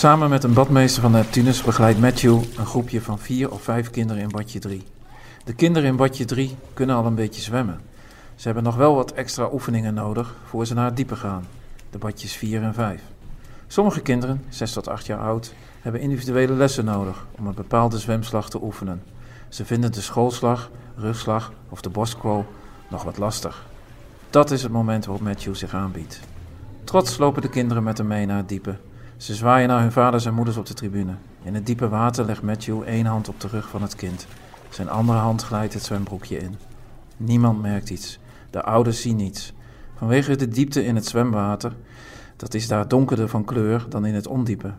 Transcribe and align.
Samen 0.00 0.30
met 0.30 0.44
een 0.44 0.52
badmeester 0.52 1.02
van 1.02 1.10
Neptunus 1.10 1.62
begeleidt 1.62 2.00
Matthew 2.00 2.42
een 2.58 2.66
groepje 2.66 3.00
van 3.00 3.18
vier 3.18 3.50
of 3.50 3.62
vijf 3.62 3.90
kinderen 3.90 4.22
in 4.22 4.28
badje 4.28 4.58
3. 4.58 4.84
De 5.44 5.54
kinderen 5.54 5.88
in 5.88 5.96
badje 5.96 6.24
3 6.24 6.56
kunnen 6.74 6.96
al 6.96 7.06
een 7.06 7.14
beetje 7.14 7.42
zwemmen. 7.42 7.80
Ze 8.34 8.44
hebben 8.44 8.62
nog 8.62 8.76
wel 8.76 8.94
wat 8.94 9.12
extra 9.12 9.48
oefeningen 9.52 9.94
nodig 9.94 10.34
voor 10.44 10.66
ze 10.66 10.74
naar 10.74 10.84
het 10.84 10.96
diepe 10.96 11.16
gaan, 11.16 11.44
de 11.90 11.98
badjes 11.98 12.32
4 12.32 12.62
en 12.62 12.74
5. 12.74 13.02
Sommige 13.66 14.00
kinderen, 14.00 14.44
6 14.48 14.72
tot 14.72 14.88
8 14.88 15.06
jaar 15.06 15.20
oud, 15.20 15.54
hebben 15.80 16.00
individuele 16.00 16.52
lessen 16.52 16.84
nodig 16.84 17.26
om 17.38 17.46
een 17.46 17.54
bepaalde 17.54 17.98
zwemslag 17.98 18.50
te 18.50 18.62
oefenen. 18.62 19.02
Ze 19.48 19.64
vinden 19.64 19.92
de 19.92 20.00
schoolslag, 20.00 20.70
rugslag 20.96 21.52
of 21.68 21.80
de 21.80 21.90
borstcrawl 21.90 22.44
nog 22.88 23.02
wat 23.02 23.18
lastig. 23.18 23.66
Dat 24.30 24.50
is 24.50 24.62
het 24.62 24.72
moment 24.72 25.04
waarop 25.04 25.24
Matthew 25.24 25.54
zich 25.54 25.74
aanbiedt. 25.74 26.20
Trots 26.84 27.18
lopen 27.18 27.42
de 27.42 27.50
kinderen 27.50 27.82
met 27.82 27.98
hem 27.98 28.06
mee 28.06 28.26
naar 28.26 28.36
het 28.36 28.48
diepe. 28.48 28.76
Ze 29.20 29.34
zwaaien 29.34 29.68
naar 29.68 29.80
hun 29.80 29.92
vaders 29.92 30.26
en 30.26 30.34
moeders 30.34 30.56
op 30.56 30.66
de 30.66 30.74
tribune. 30.74 31.14
In 31.42 31.54
het 31.54 31.66
diepe 31.66 31.88
water 31.88 32.24
legt 32.24 32.42
Matthew 32.42 32.82
één 32.82 33.06
hand 33.06 33.28
op 33.28 33.40
de 33.40 33.48
rug 33.48 33.68
van 33.68 33.82
het 33.82 33.94
kind. 33.94 34.26
Zijn 34.68 34.88
andere 34.88 35.18
hand 35.18 35.42
glijdt 35.42 35.74
het 35.74 35.82
zwembroekje 35.82 36.38
in. 36.38 36.56
Niemand 37.16 37.62
merkt 37.62 37.90
iets. 37.90 38.18
De 38.50 38.62
ouders 38.62 39.00
zien 39.00 39.16
niets. 39.16 39.52
Vanwege 39.96 40.36
de 40.36 40.48
diepte 40.48 40.84
in 40.84 40.94
het 40.94 41.06
zwemwater, 41.06 41.76
dat 42.36 42.54
is 42.54 42.68
daar 42.68 42.88
donkerder 42.88 43.28
van 43.28 43.44
kleur 43.44 43.86
dan 43.88 44.06
in 44.06 44.14
het 44.14 44.26
ondiepe. 44.26 44.72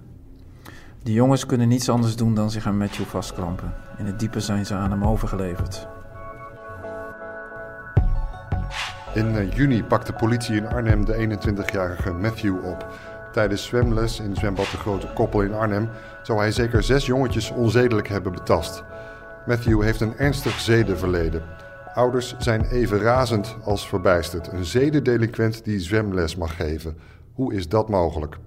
De 1.04 1.14
jongens 1.14 1.46
kunnen 1.46 1.68
niets 1.68 1.90
anders 1.90 2.16
doen 2.16 2.36
dan 2.36 2.52
zich 2.52 2.66
aan 2.66 2.78
Matthew 2.78 3.06
vastklampen. 3.06 3.74
In 3.98 4.06
het 4.06 4.20
diepe 4.20 4.40
zijn 4.40 4.66
ze 4.66 4.74
aan 4.74 4.92
hem 4.92 5.04
overgeleverd. 5.04 5.88
In 9.14 9.36
eh, 9.36 9.52
juni 9.52 9.84
pakt 9.84 10.08
de 10.08 10.14
politie 10.14 10.56
in 10.56 10.68
Arnhem 10.68 11.06
de 11.06 11.40
21-jarige 11.40 12.12
Matthew 12.12 12.66
op. 12.66 12.88
Tijdens 13.32 13.66
zwemles 13.66 14.20
in 14.20 14.36
zwembad 14.36 14.72
De 14.72 14.78
Grote 14.78 15.14
Koppel 15.14 15.42
in 15.42 15.54
Arnhem 15.54 15.90
zou 16.24 16.40
hij 16.40 16.52
zeker 16.52 16.84
zes 16.84 17.06
jongetjes 17.06 17.52
onzedelijk 17.52 18.08
hebben 18.08 18.32
betast. 18.32 18.84
Matthew 19.46 19.82
heeft 19.82 20.02
een 20.02 20.18
ernstig 20.18 20.60
zedenverleden. 20.60 21.44
Ouders 21.94 22.36
zijn 22.38 22.66
even 22.66 23.00
razend 23.00 23.56
als 23.64 23.88
verbijsterd. 23.88 24.52
Een 24.52 24.66
zedendelinquent 24.66 25.64
die 25.64 25.80
zwemles 25.80 26.36
mag 26.36 26.56
geven. 26.56 26.98
Hoe 27.34 27.54
is 27.54 27.68
dat 27.68 27.90
mogelijk? 27.90 28.38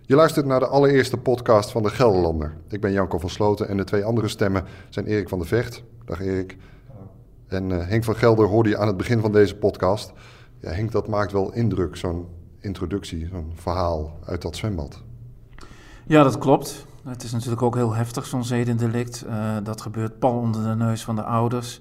Je 0.00 0.14
luistert 0.14 0.46
naar 0.46 0.60
de 0.60 0.66
allereerste 0.66 1.16
podcast 1.16 1.70
van 1.70 1.82
de 1.82 1.90
Gelderlander. 1.90 2.56
Ik 2.68 2.80
ben 2.80 2.92
Janko 2.92 3.18
van 3.18 3.30
Sloten 3.30 3.68
en 3.68 3.76
de 3.76 3.84
twee 3.84 4.04
andere 4.04 4.28
stemmen 4.28 4.64
zijn 4.88 5.06
Erik 5.06 5.28
van 5.28 5.38
der 5.38 5.48
Vecht. 5.48 5.82
Dag 6.04 6.20
Erik. 6.20 6.56
En 7.48 7.70
uh, 7.70 7.88
Henk 7.88 8.04
van 8.04 8.16
Gelder 8.16 8.46
hoorde 8.46 8.68
je 8.68 8.78
aan 8.78 8.86
het 8.86 8.96
begin 8.96 9.20
van 9.20 9.32
deze 9.32 9.56
podcast. 9.56 10.12
Ja, 10.60 10.70
Henk, 10.70 10.92
dat 10.92 11.08
maakt 11.08 11.32
wel 11.32 11.52
indruk, 11.52 11.96
zo'n 11.96 12.26
introductie, 12.62 13.28
zo'n 13.30 13.52
verhaal 13.54 14.18
uit 14.24 14.42
dat 14.42 14.56
zwembad. 14.56 15.02
Ja, 16.06 16.22
dat 16.22 16.38
klopt. 16.38 16.86
Het 17.04 17.22
is 17.22 17.32
natuurlijk 17.32 17.62
ook 17.62 17.74
heel 17.74 17.94
heftig, 17.94 18.26
zo'n 18.26 18.44
zedendelict. 18.44 19.24
Uh, 19.26 19.56
dat 19.62 19.80
gebeurt 19.80 20.18
pal 20.18 20.38
onder 20.38 20.62
de 20.62 20.84
neus 20.84 21.04
van 21.04 21.16
de 21.16 21.22
ouders. 21.22 21.80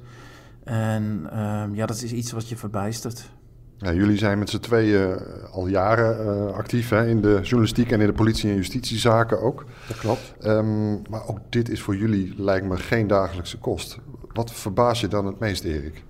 En 0.63 1.29
uh, 1.33 1.63
ja, 1.73 1.85
dat 1.85 2.01
is 2.01 2.11
iets 2.11 2.31
wat 2.31 2.49
je 2.49 2.57
verbijstert. 2.57 3.29
Ja, 3.77 3.93
jullie 3.93 4.17
zijn 4.17 4.39
met 4.39 4.49
z'n 4.49 4.59
tweeën 4.59 5.09
uh, 5.09 5.43
al 5.51 5.67
jaren 5.67 6.25
uh, 6.25 6.53
actief 6.53 6.89
hè, 6.89 7.07
in 7.07 7.21
de 7.21 7.39
journalistiek 7.41 7.91
en 7.91 8.01
in 8.01 8.07
de 8.07 8.13
politie- 8.13 8.49
en 8.49 8.55
justitiezaken 8.55 9.41
ook. 9.41 9.65
Dat 9.87 9.97
klopt. 9.97 10.33
Um, 10.43 11.01
maar 11.09 11.27
ook 11.27 11.39
dit 11.49 11.69
is 11.69 11.81
voor 11.81 11.95
jullie, 11.95 12.33
lijkt 12.37 12.65
me, 12.65 12.77
geen 12.77 13.07
dagelijkse 13.07 13.57
kost. 13.57 13.99
Wat 14.33 14.51
verbaast 14.51 15.01
je 15.01 15.07
dan 15.07 15.25
het 15.25 15.39
meest, 15.39 15.63
Erik? 15.63 16.03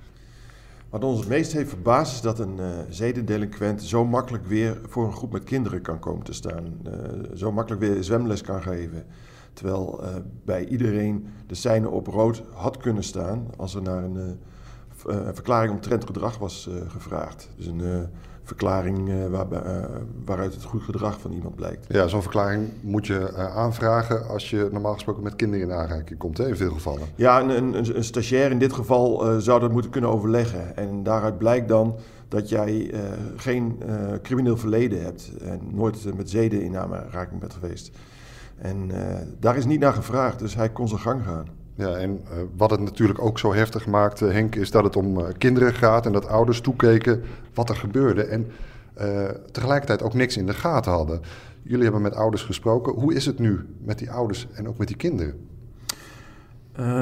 Wat 0.92 1.03
ons 1.03 1.20
het 1.20 1.30
meest 1.30 1.52
heeft 1.53 1.70
verbaasd 1.70 2.14
is 2.14 2.22
dat 2.22 2.39
een 2.39 2.58
uh, 2.59 2.67
zedendelinquent 2.89 3.81
zo 3.81 4.06
makkelijk 4.06 4.45
weer 4.45 4.81
voor 4.88 5.06
een 5.06 5.14
groep 5.14 5.31
met 5.31 5.44
kinderen 5.44 5.81
kan 5.81 6.00
komen 6.00 6.23
te 6.23 6.34
staan. 6.34 6.81
Uh, 6.88 6.94
zo 7.36 7.52
makkelijk 7.52 7.81
weer 7.81 8.03
zwemles 8.03 8.42
kan 8.42 8.61
geven. 8.61 9.06
Terwijl 9.53 10.03
uh, 10.03 10.16
bij 10.45 10.66
iedereen 10.66 11.28
de 11.47 11.56
seinen 11.56 11.92
op 11.92 12.08
rood 12.08 12.44
had 12.53 12.78
kunnen 12.78 13.03
staan 13.03 13.47
als 13.57 13.75
er 13.75 13.81
naar 13.81 14.03
een, 14.03 14.40
een 15.06 15.35
verklaring 15.35 15.74
omtrent 15.74 16.06
gedrag 16.06 16.38
was 16.38 16.69
gevraagd. 16.88 17.50
Dus 17.56 17.66
een 17.66 18.09
verklaring 18.51 19.29
waar, 19.29 19.47
waaruit 20.25 20.53
het 20.53 20.63
goed 20.63 20.81
gedrag 20.81 21.19
van 21.19 21.31
iemand 21.31 21.56
blijkt. 21.56 21.85
Ja, 21.89 22.07
zo'n 22.07 22.22
verklaring 22.22 22.69
moet 22.81 23.07
je 23.07 23.38
aanvragen 23.38 24.28
als 24.28 24.50
je 24.50 24.69
normaal 24.72 24.94
gesproken 24.94 25.23
met 25.23 25.35
kinderen 25.35 25.67
in 25.67 25.73
aanraking 25.73 26.19
komt, 26.19 26.38
hè, 26.38 26.47
in 26.47 26.56
veel 26.56 26.72
gevallen. 26.72 27.07
Ja, 27.16 27.41
een, 27.41 27.50
een, 27.50 27.97
een 27.97 28.03
stagiair 28.03 28.51
in 28.51 28.59
dit 28.59 28.73
geval 28.73 29.41
zou 29.41 29.59
dat 29.59 29.72
moeten 29.72 29.91
kunnen 29.91 30.09
overleggen. 30.09 30.75
En 30.75 31.03
daaruit 31.03 31.38
blijkt 31.38 31.67
dan 31.67 31.95
dat 32.28 32.50
jij 32.50 32.94
geen 33.35 33.79
crimineel 34.22 34.57
verleden 34.57 35.03
hebt 35.03 35.31
en 35.41 35.59
nooit 35.72 36.16
met 36.16 36.29
zeden 36.29 36.62
in 36.62 36.78
aanraking 36.78 37.39
bent 37.39 37.53
geweest. 37.53 37.91
En 38.57 38.91
daar 39.39 39.57
is 39.57 39.66
niet 39.66 39.79
naar 39.79 39.94
gevraagd, 39.94 40.39
dus 40.39 40.56
hij 40.56 40.69
kon 40.69 40.88
zijn 40.88 41.01
gang 41.01 41.23
gaan. 41.23 41.45
Ja, 41.75 41.95
en 41.95 42.11
uh, 42.11 42.37
wat 42.57 42.71
het 42.71 42.79
natuurlijk 42.79 43.21
ook 43.21 43.39
zo 43.39 43.53
heftig 43.53 43.87
maakt, 43.87 44.21
uh, 44.21 44.31
Henk, 44.31 44.55
is 44.55 44.71
dat 44.71 44.83
het 44.83 44.95
om 44.95 45.19
uh, 45.19 45.25
kinderen 45.37 45.73
gaat 45.73 46.05
en 46.05 46.11
dat 46.11 46.27
ouders 46.27 46.61
toekeken 46.61 47.23
wat 47.53 47.69
er 47.69 47.75
gebeurde 47.75 48.23
en 48.23 48.51
tegelijkertijd 49.51 50.03
ook 50.03 50.13
niks 50.13 50.37
in 50.37 50.45
de 50.45 50.53
gaten 50.53 50.91
hadden. 50.91 51.21
Jullie 51.61 51.83
hebben 51.83 52.01
met 52.01 52.15
ouders 52.15 52.43
gesproken. 52.43 52.93
Hoe 52.93 53.13
is 53.13 53.25
het 53.25 53.39
nu 53.39 53.65
met 53.83 53.99
die 53.99 54.11
ouders 54.11 54.47
en 54.53 54.67
ook 54.67 54.77
met 54.77 54.87
die 54.87 54.97
kinderen? 54.97 55.49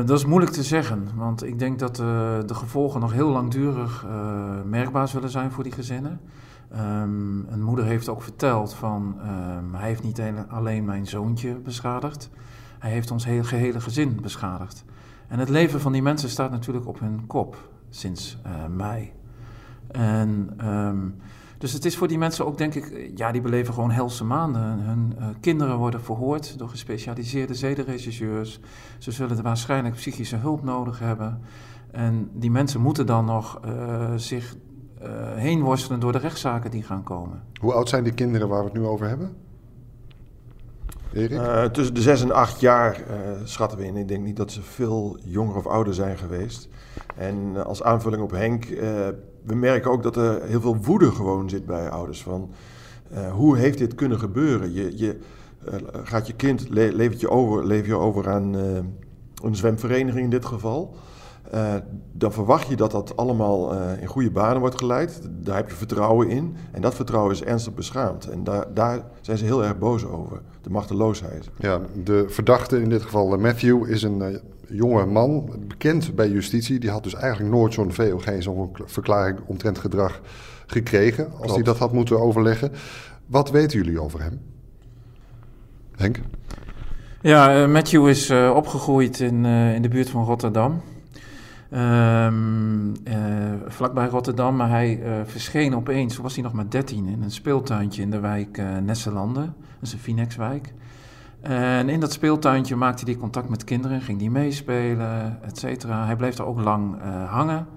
dat 0.05 0.09
is 0.09 0.25
moeilijk 0.25 0.51
te 0.51 0.63
zeggen, 0.63 1.07
want 1.15 1.43
ik 1.43 1.59
denk 1.59 1.79
dat 1.79 1.95
de 1.95 2.53
gevolgen 2.53 2.99
nog 2.99 3.13
heel 3.13 3.29
langdurig 3.29 4.05
merkbaar 4.65 5.07
zullen 5.07 5.29
zijn 5.29 5.51
voor 5.51 5.63
die 5.63 5.73
gezinnen. 5.73 6.19
Um, 6.73 7.45
een 7.49 7.61
moeder 7.61 7.85
heeft 7.85 8.09
ook 8.09 8.21
verteld 8.21 8.73
van 8.73 9.15
um, 9.21 9.75
hij 9.75 9.87
heeft 9.87 10.03
niet 10.03 10.21
alleen 10.49 10.85
mijn 10.85 11.07
zoontje 11.07 11.53
beschadigd, 11.53 12.29
hij 12.79 12.91
heeft 12.91 13.11
ons 13.11 13.25
gehele 13.25 13.81
gezin 13.81 14.19
beschadigd. 14.21 14.83
En 15.27 15.39
het 15.39 15.49
leven 15.49 15.81
van 15.81 15.91
die 15.91 16.01
mensen 16.01 16.29
staat 16.29 16.51
natuurlijk 16.51 16.87
op 16.87 16.99
hun 16.99 17.27
kop 17.27 17.69
sinds 17.89 18.37
uh, 18.45 18.65
mei. 18.75 19.11
En, 19.91 20.57
um, 20.67 21.15
dus 21.57 21.73
het 21.73 21.85
is 21.85 21.97
voor 21.97 22.07
die 22.07 22.17
mensen 22.17 22.45
ook, 22.45 22.57
denk 22.57 22.75
ik, 22.75 23.11
ja, 23.15 23.31
die 23.31 23.41
beleven 23.41 23.73
gewoon 23.73 23.91
helse 23.91 24.23
maanden. 24.23 24.61
Hun 24.61 25.15
uh, 25.19 25.25
kinderen 25.39 25.77
worden 25.77 26.03
verhoord 26.03 26.57
door 26.57 26.69
gespecialiseerde 26.69 27.53
zedenregisseurs. 27.53 28.59
Ze 28.97 29.11
zullen 29.11 29.43
waarschijnlijk 29.43 29.95
psychische 29.95 30.35
hulp 30.35 30.63
nodig 30.63 30.99
hebben. 30.99 31.41
En 31.91 32.29
die 32.33 32.51
mensen 32.51 32.81
moeten 32.81 33.05
dan 33.05 33.25
nog 33.25 33.59
uh, 33.65 34.13
zich 34.15 34.55
heen 35.35 35.61
worstelen 35.61 35.99
door 35.99 36.11
de 36.11 36.17
rechtszaken 36.17 36.71
die 36.71 36.83
gaan 36.83 37.03
komen. 37.03 37.43
Hoe 37.59 37.73
oud 37.73 37.89
zijn 37.89 38.03
die 38.03 38.13
kinderen 38.13 38.47
waar 38.47 38.59
we 38.59 38.69
het 38.69 38.79
nu 38.79 38.85
over 38.85 39.07
hebben? 39.07 39.35
Uh, 41.13 41.63
tussen 41.63 41.93
de 41.95 42.01
6 42.01 42.21
en 42.21 42.31
8 42.31 42.59
jaar 42.59 42.99
uh, 42.99 43.05
schatten 43.43 43.77
we 43.77 43.85
in. 43.85 43.95
Ik 43.95 44.07
denk 44.07 44.23
niet 44.23 44.37
dat 44.37 44.51
ze 44.51 44.61
veel 44.61 45.17
jonger 45.23 45.55
of 45.55 45.67
ouder 45.67 45.93
zijn 45.93 46.17
geweest. 46.17 46.67
En 47.15 47.51
uh, 47.53 47.61
als 47.61 47.83
aanvulling 47.83 48.21
op 48.21 48.31
Henk, 48.31 48.65
we 49.43 49.55
merken 49.55 49.91
ook 49.91 50.03
dat 50.03 50.15
er 50.15 50.41
heel 50.43 50.61
veel 50.61 50.77
woede 50.77 51.11
gewoon 51.11 51.49
zit 51.49 51.65
bij 51.65 51.89
ouders. 51.89 52.23
Van 52.23 52.51
hoe 53.31 53.57
heeft 53.57 53.77
dit 53.77 53.95
kunnen 53.95 54.19
gebeuren? 54.19 54.73
Je, 54.73 54.97
je 54.97 55.19
gaat 56.03 56.27
je 56.27 56.33
kind, 56.33 56.69
le 56.69 56.93
levert 56.93 57.19
je 57.19 57.29
over, 57.29 57.65
lever 57.65 57.87
je 57.87 57.97
over 57.97 58.29
aan 58.29 58.53
een 59.43 59.55
zwemvereniging 59.55 60.23
in 60.23 60.29
dit 60.29 60.45
geval. 60.45 60.95
Uh, 61.53 61.73
dan 62.11 62.31
verwacht 62.31 62.67
je 62.67 62.75
dat 62.75 62.91
dat 62.91 63.17
allemaal 63.17 63.73
uh, 63.73 64.01
in 64.01 64.07
goede 64.07 64.31
banen 64.31 64.59
wordt 64.59 64.77
geleid. 64.77 65.21
Daar 65.29 65.55
heb 65.55 65.69
je 65.69 65.75
vertrouwen 65.75 66.29
in. 66.29 66.55
En 66.71 66.81
dat 66.81 66.95
vertrouwen 66.95 67.33
is 67.33 67.43
ernstig 67.43 67.73
beschaamd. 67.73 68.29
En 68.29 68.43
daar, 68.43 68.73
daar 68.73 69.03
zijn 69.21 69.37
ze 69.37 69.45
heel 69.45 69.63
erg 69.63 69.77
boos 69.77 70.05
over. 70.05 70.41
De 70.61 70.69
machteloosheid. 70.69 71.49
Ja, 71.57 71.79
de 72.03 72.25
verdachte, 72.27 72.81
in 72.81 72.89
dit 72.89 73.01
geval 73.01 73.37
Matthew, 73.37 73.91
is 73.91 74.03
een 74.03 74.19
uh, 74.19 74.37
jonge 74.67 75.05
man. 75.05 75.49
Bekend 75.67 76.15
bij 76.15 76.29
justitie. 76.29 76.79
Die 76.79 76.89
had 76.89 77.03
dus 77.03 77.15
eigenlijk 77.15 77.53
nooit 77.53 77.73
zo'n 77.73 77.93
VOG, 77.93 78.25
zo'n 78.39 78.71
verklaring 78.85 79.39
omtrent 79.45 79.77
gedrag 79.77 80.21
gekregen. 80.65 81.25
Als 81.25 81.35
Klopt. 81.35 81.53
hij 81.53 81.63
dat 81.63 81.77
had 81.77 81.93
moeten 81.93 82.19
overleggen. 82.19 82.71
Wat 83.25 83.51
weten 83.51 83.77
jullie 83.77 84.01
over 84.01 84.21
hem? 84.21 84.41
Henk? 85.95 86.19
Ja, 87.21 87.67
Matthew 87.67 88.07
is 88.07 88.31
opgegroeid 88.31 89.19
in, 89.19 89.45
in 89.45 89.81
de 89.81 89.89
buurt 89.89 90.09
van 90.09 90.23
Rotterdam. 90.23 90.81
Um, 91.73 92.87
uh, 92.87 93.23
vlakbij 93.67 94.07
Rotterdam, 94.07 94.55
maar 94.55 94.69
hij 94.69 94.99
uh, 94.99 95.11
verscheen 95.25 95.75
opeens, 95.75 96.17
was 96.17 96.33
hij 96.33 96.43
nog 96.43 96.53
maar 96.53 96.69
13, 96.69 97.07
in 97.07 97.23
een 97.23 97.31
speeltuintje 97.31 98.01
in 98.01 98.09
de 98.09 98.19
wijk 98.19 98.57
uh, 98.57 98.77
Nesselanden. 98.77 99.43
Dat 99.43 99.81
is 99.81 99.93
een 99.93 99.99
Finexwijk. 99.99 100.73
En 101.41 101.89
in 101.89 101.99
dat 101.99 102.11
speeltuintje 102.11 102.75
maakte 102.75 103.05
hij 103.05 103.15
contact 103.15 103.49
met 103.49 103.63
kinderen, 103.63 104.01
ging 104.01 104.19
die 104.19 104.31
meespelen, 104.31 105.43
et 105.43 105.57
cetera. 105.57 106.05
Hij 106.05 106.15
bleef 106.15 106.37
er 106.37 106.45
ook 106.45 106.61
lang 106.61 106.95
hangen. 107.29 107.67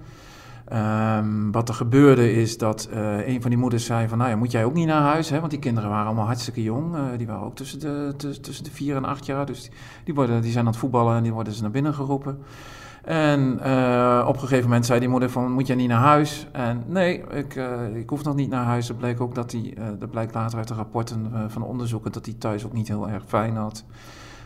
Um, 0.73 1.51
wat 1.51 1.69
er 1.69 1.75
gebeurde 1.75 2.33
is 2.33 2.57
dat 2.57 2.89
een 3.25 3.41
van 3.41 3.49
die 3.49 3.59
moeders 3.59 3.85
zei 3.85 4.07
van, 4.07 4.17
nou 4.17 4.29
ja, 4.29 4.35
moet 4.35 4.51
jij 4.51 4.65
ook 4.65 4.73
niet 4.73 4.87
naar 4.87 5.01
huis, 5.01 5.29
hè? 5.29 5.39
want 5.39 5.51
die 5.51 5.59
kinderen 5.59 5.89
waren 5.89 6.05
allemaal 6.05 6.25
hartstikke 6.25 6.63
jong. 6.63 6.95
die 7.17 7.27
waren 7.27 7.45
ook 7.45 7.55
tussen 7.55 7.79
de, 7.79 8.13
tussen 8.41 8.63
de 8.63 8.71
vier 8.71 8.95
en 8.95 9.05
acht 9.05 9.25
jaar, 9.25 9.45
dus 9.45 9.69
die, 10.03 10.13
worden, 10.13 10.41
die 10.41 10.51
zijn 10.51 10.65
aan 10.65 10.71
het 10.71 10.79
voetballen 10.79 11.15
en 11.17 11.23
die 11.23 11.33
worden 11.33 11.53
ze 11.53 11.61
naar 11.61 11.71
binnen 11.71 11.93
geroepen. 11.93 12.37
En 13.03 13.59
uh, 13.65 14.25
op 14.27 14.33
een 14.33 14.39
gegeven 14.39 14.63
moment 14.63 14.85
zei 14.85 14.99
die 14.99 15.09
moeder 15.09 15.29
van, 15.29 15.51
moet 15.51 15.67
jij 15.67 15.75
niet 15.75 15.87
naar 15.87 16.01
huis? 16.01 16.47
En 16.51 16.83
nee, 16.87 17.23
ik, 17.29 17.55
uh, 17.55 17.95
ik 17.95 18.09
hoef 18.09 18.23
nog 18.23 18.35
niet 18.35 18.49
naar 18.49 18.63
huis. 18.63 18.87
Dat 18.87 18.97
bleek 18.97 19.21
ook 19.21 19.35
dat 19.35 19.51
hij, 19.51 19.73
uh, 19.77 19.85
dat 19.99 20.09
blijkt 20.09 20.33
later 20.33 20.57
uit 20.57 20.67
de 20.67 20.73
rapporten 20.73 21.31
van 21.47 21.63
onderzoeken, 21.63 22.11
dat 22.11 22.25
hij 22.25 22.35
thuis 22.37 22.65
ook 22.65 22.73
niet 22.73 22.87
heel 22.87 23.09
erg 23.09 23.23
fijn 23.27 23.55
had. 23.55 23.83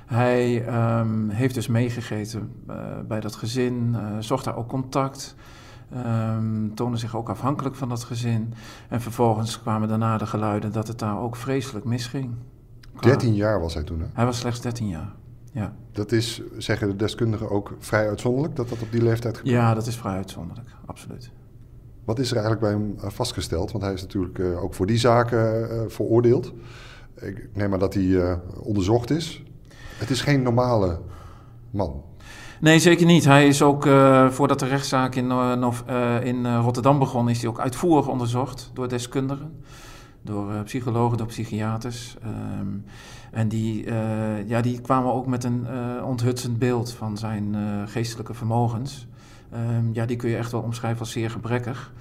Hij 0.06 0.68
um, 1.00 1.30
heeft 1.30 1.54
dus 1.54 1.68
meegegeten 1.68 2.52
bij 3.08 3.20
dat 3.20 3.36
gezin, 3.36 3.96
zocht 4.20 4.46
daar 4.46 4.58
ook 4.58 4.68
contact. 4.68 5.36
Um, 5.96 6.76
toonde 6.76 6.98
zich 6.98 7.16
ook 7.16 7.30
afhankelijk 7.30 7.76
van 7.76 7.90
dat 7.90 8.04
gezin. 8.04 8.54
En 8.90 9.02
vervolgens 9.02 9.62
kwamen 9.62 9.88
daarna 9.88 10.18
de 10.18 10.26
geluiden 10.26 10.72
dat 10.72 10.88
het 10.88 11.00
daar 11.00 11.20
ook 11.20 11.36
vreselijk 11.36 11.86
misging. 11.86 12.32
13 13.00 13.34
jaar 13.34 13.60
was 13.60 13.74
hij 13.74 13.84
toen, 13.84 14.00
hè? 14.00 14.06
Hij 14.14 14.26
was 14.26 14.40
slechts 14.40 14.62
13 14.62 14.88
jaar, 14.88 15.12
ja. 15.58 15.74
Dat 15.92 16.12
is, 16.12 16.42
zeggen 16.58 16.88
de 16.88 16.96
deskundigen, 16.96 17.50
ook 17.50 17.76
vrij 17.80 18.08
uitzonderlijk 18.08 18.56
dat 18.56 18.70
dat 18.70 18.82
op 18.82 18.92
die 18.92 19.04
leeftijd 19.04 19.38
gebeurt? 19.38 19.56
Ja, 19.56 19.74
dat 19.74 19.88
is 19.88 19.96
vrij 19.96 20.16
uitzonderlijk, 20.16 20.70
absoluut. 20.86 21.32
Wat 22.06 22.20
is 22.20 22.32
er 22.32 22.38
eigenlijk 22.38 22.66
bij 22.66 22.72
hem 22.72 22.96
eh, 23.02 23.10
vastgesteld? 23.10 23.72
Want 23.72 23.84
hij 23.84 23.94
is 23.94 24.02
natuurlijk 24.02 24.38
uh, 24.38 24.64
ook 24.64 24.74
voor 24.74 24.86
die 24.86 24.98
zaken 24.98 25.72
uh, 25.72 25.82
veroordeeld. 25.88 26.54
Ik 27.16 27.50
neem 27.54 27.70
maar 27.70 27.80
dat 27.80 27.94
hij 27.94 28.40
onderzocht 28.60 29.10
is. 29.10 29.44
Het 29.98 30.10
is 30.10 30.22
geen 30.22 30.42
normale 30.42 31.00
man. 31.72 32.04
Nee, 32.60 32.80
zeker 32.80 33.06
niet. 33.06 33.26
Hij 33.26 33.48
is 33.48 33.62
ook, 33.62 33.86
uh, 33.86 34.30
voordat 34.30 34.60
de 34.60 34.66
rechtszaak 34.66 35.16
in, 35.16 35.26
uh, 35.26 36.20
in 36.24 36.56
Rotterdam 36.56 37.00
begon, 37.00 37.30
is 37.30 37.40
hij 37.40 37.50
ook 37.50 37.60
uitvoerig 37.60 38.08
onderzocht 38.08 38.72
door 38.74 38.90
deskundigen. 38.90 39.64
Door 40.28 40.64
psychologen, 40.64 41.18
door 41.18 41.28
psychiaters. 41.28 42.18
Um, 42.60 42.84
en 43.32 43.48
die, 43.48 43.86
uh, 43.86 44.48
ja, 44.48 44.62
die 44.62 44.82
kwamen 44.82 45.14
ook 45.14 45.28
met 45.28 45.44
een 45.44 45.66
uh, 45.70 46.06
onthutsend 46.06 46.60
beeld 46.60 46.92
van 46.92 47.18
zijn 47.18 47.56
geestelijke 47.86 48.34
vermogens. 48.34 49.08
Um, 49.54 49.90
ja, 49.94 50.06
die 50.06 50.18
kun 50.18 50.30
je 50.30 50.38
echt 50.38 50.52
wel 50.52 50.62
omschrijven 50.62 51.00
als 51.00 51.12
zeer 51.12 51.30
gebrekkig. 51.30 51.94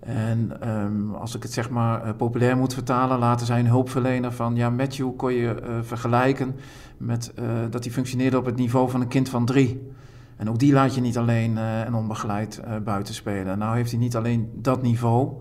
En 0.00 0.68
um, 0.68 1.14
als 1.14 1.34
ik 1.34 1.42
het 1.42 1.52
zeg 1.52 1.70
maar 1.70 2.14
populair 2.14 2.56
moet 2.56 2.74
vertalen, 2.74 3.18
laten 3.18 3.46
zijn 3.46 3.66
hulpverlener 3.66 4.32
van... 4.32 4.56
Ja, 4.56 4.70
Matthew 4.70 5.16
kon 5.16 5.32
je 5.32 5.80
vergelijken 5.82 6.54
met 6.96 7.32
dat 7.70 7.84
hij 7.84 7.92
functioneerde 7.92 8.38
op 8.38 8.44
het 8.44 8.56
niveau 8.56 8.90
van 8.90 9.00
een 9.00 9.08
kind 9.08 9.28
van 9.28 9.44
drie. 9.44 9.92
En 10.36 10.48
ook 10.48 10.58
die 10.58 10.72
laat 10.72 10.94
je 10.94 11.00
niet 11.00 11.18
alleen 11.18 11.58
en 11.58 11.94
onbegeleid 11.94 12.60
buiten 12.84 13.14
spelen. 13.14 13.58
Nou 13.58 13.76
heeft 13.76 13.90
hij 13.90 14.00
niet 14.00 14.16
alleen 14.16 14.50
dat 14.54 14.82
niveau, 14.82 15.32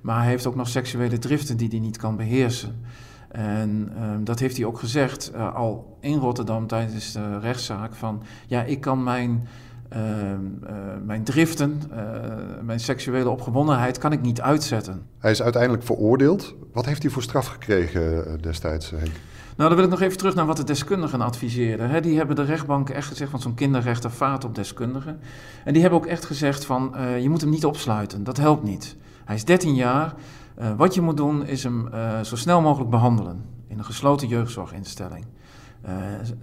maar 0.00 0.18
hij 0.18 0.28
heeft 0.28 0.46
ook 0.46 0.54
nog 0.54 0.68
seksuele 0.68 1.18
driften 1.18 1.56
die 1.56 1.68
hij 1.68 1.78
niet 1.78 1.96
kan 1.96 2.16
beheersen. 2.16 2.80
En 3.28 3.92
um, 4.02 4.24
dat 4.24 4.38
heeft 4.38 4.56
hij 4.56 4.66
ook 4.66 4.78
gezegd 4.78 5.30
uh, 5.34 5.54
al 5.54 5.96
in 6.00 6.18
Rotterdam 6.18 6.66
tijdens 6.66 7.12
de 7.12 7.38
rechtszaak. 7.38 7.94
Van 7.94 8.22
ja, 8.46 8.62
ik 8.62 8.80
kan 8.80 9.02
mijn, 9.02 9.48
uh, 9.92 9.98
mijn 11.04 11.24
driften, 11.24 11.82
mijn 12.62 12.80
seksuele 12.80 13.28
opgewondenheid, 13.28 13.98
kan 13.98 14.12
ik 14.12 14.20
niet 14.20 14.40
uitzetten. 14.40 15.02
Hij 15.18 15.30
is 15.30 15.42
uiteindelijk 15.42 15.82
veroordeeld. 15.82 16.54
Wat 16.72 16.86
heeft 16.86 17.02
hij 17.02 17.10
voor 17.10 17.22
straf 17.22 17.46
gekregen 17.46 18.38
destijds, 18.40 18.90
Henk? 18.90 19.12
Nou, 19.58 19.70
dan 19.70 19.78
wil 19.78 19.84
ik 19.88 19.90
nog 19.90 20.00
even 20.00 20.18
terug 20.18 20.34
naar 20.34 20.46
wat 20.46 20.56
de 20.56 20.64
deskundigen 20.64 21.20
adviseerden. 21.20 21.90
He, 21.90 22.00
die 22.00 22.16
hebben 22.16 22.36
de 22.36 22.44
rechtbank 22.44 22.90
echt 22.90 23.06
gezegd, 23.06 23.30
van 23.30 23.40
zo'n 23.40 23.54
kinderrechter 23.54 24.10
vaart 24.10 24.44
op 24.44 24.54
deskundigen. 24.54 25.20
En 25.64 25.72
die 25.72 25.82
hebben 25.82 26.00
ook 26.00 26.06
echt 26.06 26.24
gezegd 26.24 26.64
van, 26.64 26.94
je 27.20 27.28
moet 27.28 27.40
hem 27.40 27.50
niet 27.50 27.64
opsluiten, 27.64 28.24
dat 28.24 28.36
helpt 28.36 28.62
niet. 28.62 28.96
Hij 29.24 29.36
is 29.36 29.44
13 29.44 29.74
jaar, 29.74 30.14
uh, 30.60 30.70
wat 30.76 30.94
je 30.94 31.00
moet 31.00 31.16
doen 31.16 31.46
is 31.46 31.62
hem 31.62 31.88
uh, 31.94 32.20
zo 32.20 32.36
snel 32.36 32.60
mogelijk 32.60 32.90
behandelen 32.90 33.44
in 33.66 33.78
een 33.78 33.84
gesloten 33.84 34.28
jeugdzorginstelling. 34.28 35.24
Uh, 35.88 35.94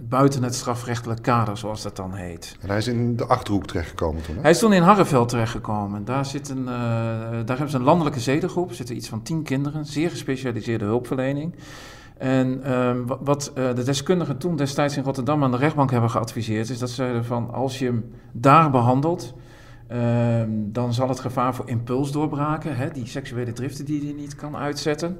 buiten 0.08 0.42
het 0.42 0.54
strafrechtelijk 0.54 1.22
kader, 1.22 1.56
zoals 1.56 1.82
dat 1.82 1.96
dan 1.96 2.14
heet. 2.14 2.56
En 2.60 2.68
hij 2.68 2.76
is 2.76 2.86
in 2.86 3.16
de 3.16 3.26
Achterhoek 3.26 3.66
terechtgekomen 3.66 4.22
toen? 4.22 4.34
Hè? 4.34 4.40
Hij 4.40 4.50
is 4.50 4.58
toen 4.58 4.72
in 4.72 4.82
Harreveld 4.82 5.28
terechtgekomen. 5.28 6.04
Daar, 6.04 6.26
zit 6.26 6.48
een, 6.48 6.64
daar 6.64 7.46
hebben 7.46 7.70
ze 7.70 7.76
een 7.76 7.82
landelijke 7.82 8.20
zedengroep. 8.20 8.68
Er 8.68 8.74
zitten 8.74 8.96
iets 8.96 9.08
van 9.08 9.22
tien 9.22 9.42
kinderen, 9.42 9.86
zeer 9.86 10.10
gespecialiseerde 10.10 10.84
hulpverlening. 10.84 11.54
En 12.18 12.72
um, 12.72 13.06
wat 13.20 13.52
de 13.54 13.82
deskundigen 13.84 14.38
toen 14.38 14.56
destijds 14.56 14.96
in 14.96 15.02
Rotterdam 15.02 15.44
aan 15.44 15.50
de 15.50 15.56
rechtbank 15.56 15.90
hebben 15.90 16.10
geadviseerd... 16.10 16.70
is 16.70 16.78
dat 16.78 16.90
ze 16.90 17.20
van 17.22 17.52
als 17.52 17.78
je 17.78 17.84
hem 17.84 18.10
daar 18.32 18.70
behandelt... 18.70 19.34
Um, 19.92 20.72
dan 20.72 20.94
zal 20.94 21.08
het 21.08 21.20
gevaar 21.20 21.54
voor 21.54 21.68
impulsdoorbraken, 21.68 22.76
hè, 22.76 22.90
die 22.90 23.06
seksuele 23.06 23.52
driften 23.52 23.84
die 23.84 24.04
hij 24.04 24.12
niet 24.12 24.34
kan 24.34 24.56
uitzetten, 24.56 25.18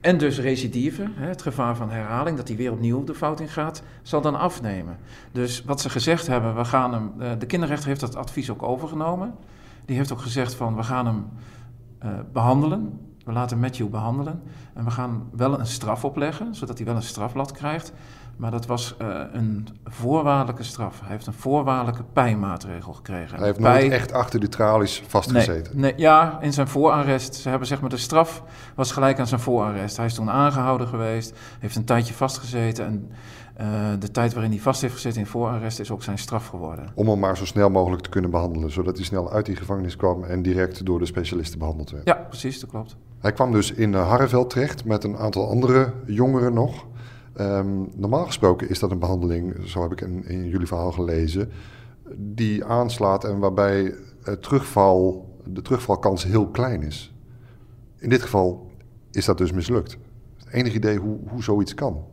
en 0.00 0.18
dus 0.18 0.40
recidive, 0.40 1.10
hè, 1.14 1.26
het 1.26 1.42
gevaar 1.42 1.76
van 1.76 1.90
herhaling, 1.90 2.36
dat 2.36 2.48
hij 2.48 2.56
weer 2.56 2.72
opnieuw 2.72 3.04
de 3.04 3.14
fout 3.14 3.40
in 3.40 3.48
gaat, 3.48 3.82
zal 4.02 4.20
dan 4.20 4.38
afnemen. 4.38 4.96
Dus 5.32 5.64
wat 5.64 5.80
ze 5.80 5.90
gezegd 5.90 6.26
hebben, 6.26 6.56
we 6.56 6.64
gaan 6.64 6.92
hem, 6.92 7.12
uh, 7.18 7.30
de 7.38 7.46
kinderrechter 7.46 7.88
heeft 7.88 8.00
dat 8.00 8.16
advies 8.16 8.50
ook 8.50 8.62
overgenomen. 8.62 9.34
Die 9.84 9.96
heeft 9.96 10.12
ook 10.12 10.20
gezegd 10.20 10.54
van, 10.54 10.76
we 10.76 10.82
gaan 10.82 11.06
hem 11.06 11.26
uh, 12.04 12.10
behandelen, 12.32 13.00
we 13.28 13.34
laten 13.34 13.58
Matthew 13.58 13.88
behandelen 13.88 14.42
en 14.74 14.84
we 14.84 14.90
gaan 14.90 15.28
wel 15.36 15.58
een 15.58 15.66
straf 15.66 16.04
opleggen, 16.04 16.54
zodat 16.54 16.76
hij 16.76 16.86
wel 16.86 16.96
een 16.96 17.02
strafblad 17.02 17.52
krijgt. 17.52 17.92
Maar 18.38 18.50
dat 18.50 18.66
was 18.66 18.94
uh, 19.02 19.20
een 19.32 19.68
voorwaardelijke 19.84 20.62
straf. 20.62 21.00
Hij 21.00 21.10
heeft 21.10 21.26
een 21.26 21.32
voorwaardelijke 21.32 22.02
pijnmaatregel 22.12 22.92
gekregen. 22.92 23.36
Hij 23.36 23.46
heeft 23.46 23.58
nooit 23.58 23.92
echt 23.92 24.12
achter 24.12 24.40
de 24.40 24.48
tralies 24.48 25.02
vastgezeten? 25.06 25.72
Nee, 25.80 25.92
nee, 25.92 26.00
ja, 26.00 26.38
in 26.40 26.52
zijn 26.52 26.68
voorarrest. 26.68 27.34
Ze 27.34 27.48
hebben 27.48 27.68
zeg 27.68 27.80
maar, 27.80 27.90
de 27.90 27.96
straf 27.96 28.42
was 28.74 28.92
gelijk 28.92 29.18
aan 29.18 29.26
zijn 29.26 29.40
voorarrest. 29.40 29.96
Hij 29.96 30.06
is 30.06 30.14
toen 30.14 30.30
aangehouden 30.30 30.86
geweest, 30.86 31.38
heeft 31.58 31.76
een 31.76 31.84
tijdje 31.84 32.14
vastgezeten... 32.14 32.84
en 32.86 33.10
uh, 33.60 33.66
de 33.98 34.10
tijd 34.10 34.32
waarin 34.32 34.52
hij 34.52 34.60
vast 34.60 34.80
heeft 34.80 34.94
gezeten 34.94 35.20
in 35.20 35.26
voorarrest 35.26 35.80
is 35.80 35.90
ook 35.90 36.02
zijn 36.02 36.18
straf 36.18 36.46
geworden. 36.46 36.88
Om 36.94 37.08
hem 37.08 37.18
maar 37.18 37.36
zo 37.36 37.46
snel 37.46 37.70
mogelijk 37.70 38.02
te 38.02 38.08
kunnen 38.08 38.30
behandelen... 38.30 38.70
zodat 38.70 38.96
hij 38.96 39.04
snel 39.04 39.32
uit 39.32 39.46
die 39.46 39.56
gevangenis 39.56 39.96
kwam 39.96 40.24
en 40.24 40.42
direct 40.42 40.86
door 40.86 40.98
de 40.98 41.06
specialisten 41.06 41.58
behandeld 41.58 41.90
werd. 41.90 42.06
Ja, 42.06 42.14
precies, 42.14 42.60
dat 42.60 42.70
klopt. 42.70 42.96
Hij 43.18 43.32
kwam 43.32 43.52
dus 43.52 43.72
in 43.72 43.94
Harreveld 43.94 44.50
terecht 44.50 44.84
met 44.84 45.04
een 45.04 45.16
aantal 45.16 45.48
andere 45.48 45.92
jongeren 46.06 46.52
nog... 46.52 46.86
Um, 47.40 47.88
normaal 47.94 48.26
gesproken 48.26 48.68
is 48.68 48.78
dat 48.78 48.90
een 48.90 48.98
behandeling, 48.98 49.56
zo 49.64 49.82
heb 49.82 49.92
ik 49.92 50.00
in, 50.00 50.48
jullie 50.48 50.66
verhaal 50.66 50.92
gelezen, 50.92 51.50
die 52.16 52.64
aanslaat 52.64 53.24
en 53.24 53.38
waarbij 53.38 53.94
terugval, 54.40 55.28
de 55.44 55.62
terugvalkans 55.62 56.24
heel 56.24 56.46
klein 56.48 56.82
is. 56.82 57.14
In 57.98 58.08
dit 58.08 58.22
geval 58.22 58.70
is 59.10 59.24
dat 59.24 59.38
dus 59.38 59.52
mislukt. 59.52 59.98
Enig 60.50 60.74
idee 60.74 60.98
hoe, 60.98 61.18
hoe 61.28 61.42
zoiets 61.42 61.74
kan? 61.74 62.04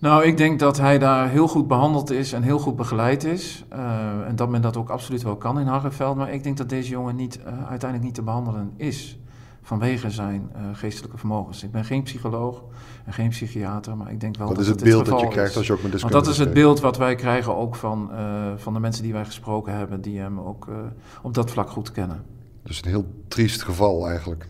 Nou, 0.00 0.24
ik 0.24 0.36
denk 0.36 0.58
dat 0.58 0.78
hij 0.78 0.98
daar 0.98 1.28
heel 1.28 1.48
goed 1.48 1.68
behandeld 1.68 2.10
is 2.10 2.32
en 2.32 2.42
heel 2.42 2.58
goed 2.58 2.76
begeleid 2.76 3.24
is. 3.24 3.64
Uh, 3.72 4.26
en 4.26 4.36
dat 4.36 4.48
men 4.48 4.62
dat 4.62 4.76
ook 4.76 4.88
absoluut 4.88 5.22
wel 5.22 5.36
kan 5.36 5.60
in 5.60 5.66
Harreveld. 5.66 6.16
Maar 6.16 6.32
ik 6.32 6.42
denk 6.42 6.56
dat 6.56 6.68
deze 6.68 6.90
jongen 6.90 7.16
niet, 7.16 7.38
uh, 7.38 7.46
uiteindelijk 7.46 8.02
niet 8.02 8.14
te 8.14 8.22
behandelen 8.22 8.72
is 8.76 9.18
vanwege 9.68 10.10
zijn 10.10 10.50
uh, 10.56 10.62
geestelijke 10.72 11.18
vermogens. 11.18 11.62
Ik 11.62 11.70
ben 11.70 11.84
geen 11.84 12.02
psycholoog 12.02 12.62
en 13.04 13.12
geen 13.12 13.28
psychiater, 13.28 13.96
maar 13.96 14.10
ik 14.10 14.20
denk 14.20 14.36
wel 14.36 14.46
dat, 14.46 14.56
dat 14.56 14.64
is 14.64 14.70
het, 14.70 14.80
het 14.80 14.88
beeld 14.88 15.06
dat 15.06 15.20
je 15.20 15.28
krijgt 15.28 15.56
als 15.56 15.66
je 15.66 15.72
ook 15.72 15.82
met 15.82 16.00
Want 16.00 16.12
dat 16.12 16.26
is 16.26 16.38
het 16.38 16.52
beeld 16.52 16.80
wat 16.80 16.96
wij 16.96 17.14
krijgen 17.14 17.56
ook 17.56 17.74
van, 17.74 18.10
uh, 18.12 18.52
van 18.56 18.72
de 18.72 18.80
mensen 18.80 19.02
die 19.02 19.12
wij 19.12 19.24
gesproken 19.24 19.76
hebben, 19.76 20.00
die 20.00 20.18
hem 20.18 20.40
ook 20.40 20.66
uh, 20.68 20.76
op 21.22 21.34
dat 21.34 21.50
vlak 21.50 21.70
goed 21.70 21.92
kennen. 21.92 22.24
Dus 22.62 22.82
een 22.82 22.88
heel 22.88 23.06
triest 23.28 23.62
geval 23.62 24.08
eigenlijk. 24.08 24.48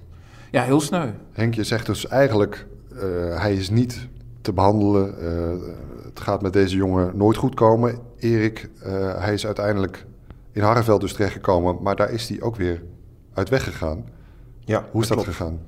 Ja, 0.50 0.62
heel 0.62 0.80
sneu. 0.80 1.10
Henk, 1.32 1.54
je 1.54 1.64
zegt 1.64 1.86
dus 1.86 2.06
eigenlijk, 2.06 2.66
hij 3.34 3.54
is 3.54 3.70
niet 3.70 4.08
te 4.40 4.52
behandelen. 4.52 5.14
het 6.04 6.20
gaat 6.20 6.42
met 6.42 6.52
deze 6.52 6.76
jongen 6.76 7.16
nooit 7.16 7.36
goed 7.36 7.54
komen. 7.54 7.98
Erik, 8.18 8.70
hij 9.18 9.32
is 9.32 9.46
uiteindelijk 9.46 10.06
in 10.52 10.62
Harreveld 10.62 11.00
dus 11.00 11.12
terechtgekomen, 11.12 11.76
maar 11.82 11.96
daar 11.96 12.10
is 12.10 12.28
hij 12.28 12.40
ook 12.40 12.56
weer 12.56 12.82
uit 13.34 13.48
weggegaan. 13.48 14.04
Ja, 14.68 14.84
Hoe 14.90 15.02
is 15.02 15.08
dat, 15.08 15.24
gegaan? 15.24 15.60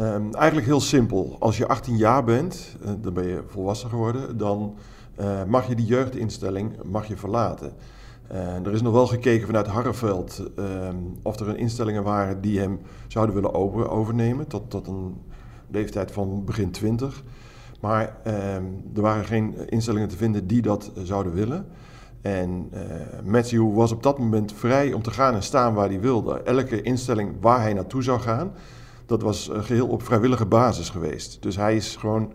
Um, 0.00 0.34
eigenlijk 0.34 0.66
heel 0.66 0.80
simpel. 0.80 1.36
Als 1.38 1.56
je 1.56 1.66
18 1.66 1.96
jaar 1.96 2.24
bent, 2.24 2.76
uh, 2.84 2.90
dan 3.00 3.12
ben 3.12 3.26
je 3.26 3.42
volwassen 3.46 3.88
geworden, 3.88 4.36
dan 4.36 4.76
uh, 5.20 5.44
mag 5.44 5.68
je 5.68 5.74
die 5.74 5.86
jeugdinstelling 5.86 6.82
mag 6.84 7.06
je 7.06 7.16
verlaten. 7.16 7.72
Uh, 8.32 8.66
er 8.66 8.72
is 8.72 8.82
nog 8.82 8.92
wel 8.92 9.06
gekeken 9.06 9.46
vanuit 9.46 9.66
Harreveld 9.66 10.42
um, 10.56 11.18
of 11.22 11.40
er 11.40 11.48
een 11.48 11.56
instellingen 11.56 12.02
waren 12.02 12.40
die 12.40 12.58
hem 12.58 12.80
zouden 13.06 13.34
willen 13.34 13.54
over, 13.54 13.90
overnemen 13.90 14.46
tot, 14.46 14.70
tot 14.70 14.86
een 14.86 15.20
leeftijd 15.70 16.12
van 16.12 16.44
begin 16.44 16.70
20. 16.70 17.22
Maar 17.80 18.16
um, 18.26 18.82
er 18.94 19.02
waren 19.02 19.24
geen 19.24 19.68
instellingen 19.68 20.08
te 20.08 20.16
vinden 20.16 20.46
die 20.46 20.62
dat 20.62 20.90
zouden 21.02 21.32
willen. 21.32 21.66
En 22.20 22.70
uh, 22.74 22.80
Matthew 23.24 23.74
was 23.74 23.92
op 23.92 24.02
dat 24.02 24.18
moment 24.18 24.52
vrij 24.52 24.92
om 24.92 25.02
te 25.02 25.10
gaan 25.10 25.34
en 25.34 25.42
staan 25.42 25.74
waar 25.74 25.88
hij 25.88 26.00
wilde. 26.00 26.42
Elke 26.42 26.82
instelling 26.82 27.34
waar 27.40 27.60
hij 27.60 27.72
naartoe 27.72 28.02
zou 28.02 28.20
gaan, 28.20 28.52
dat 29.06 29.22
was 29.22 29.48
uh, 29.48 29.62
geheel 29.62 29.86
op 29.86 30.02
vrijwillige 30.02 30.46
basis 30.46 30.90
geweest. 30.90 31.42
Dus 31.42 31.56
hij 31.56 31.76
is 31.76 31.96
gewoon 31.96 32.32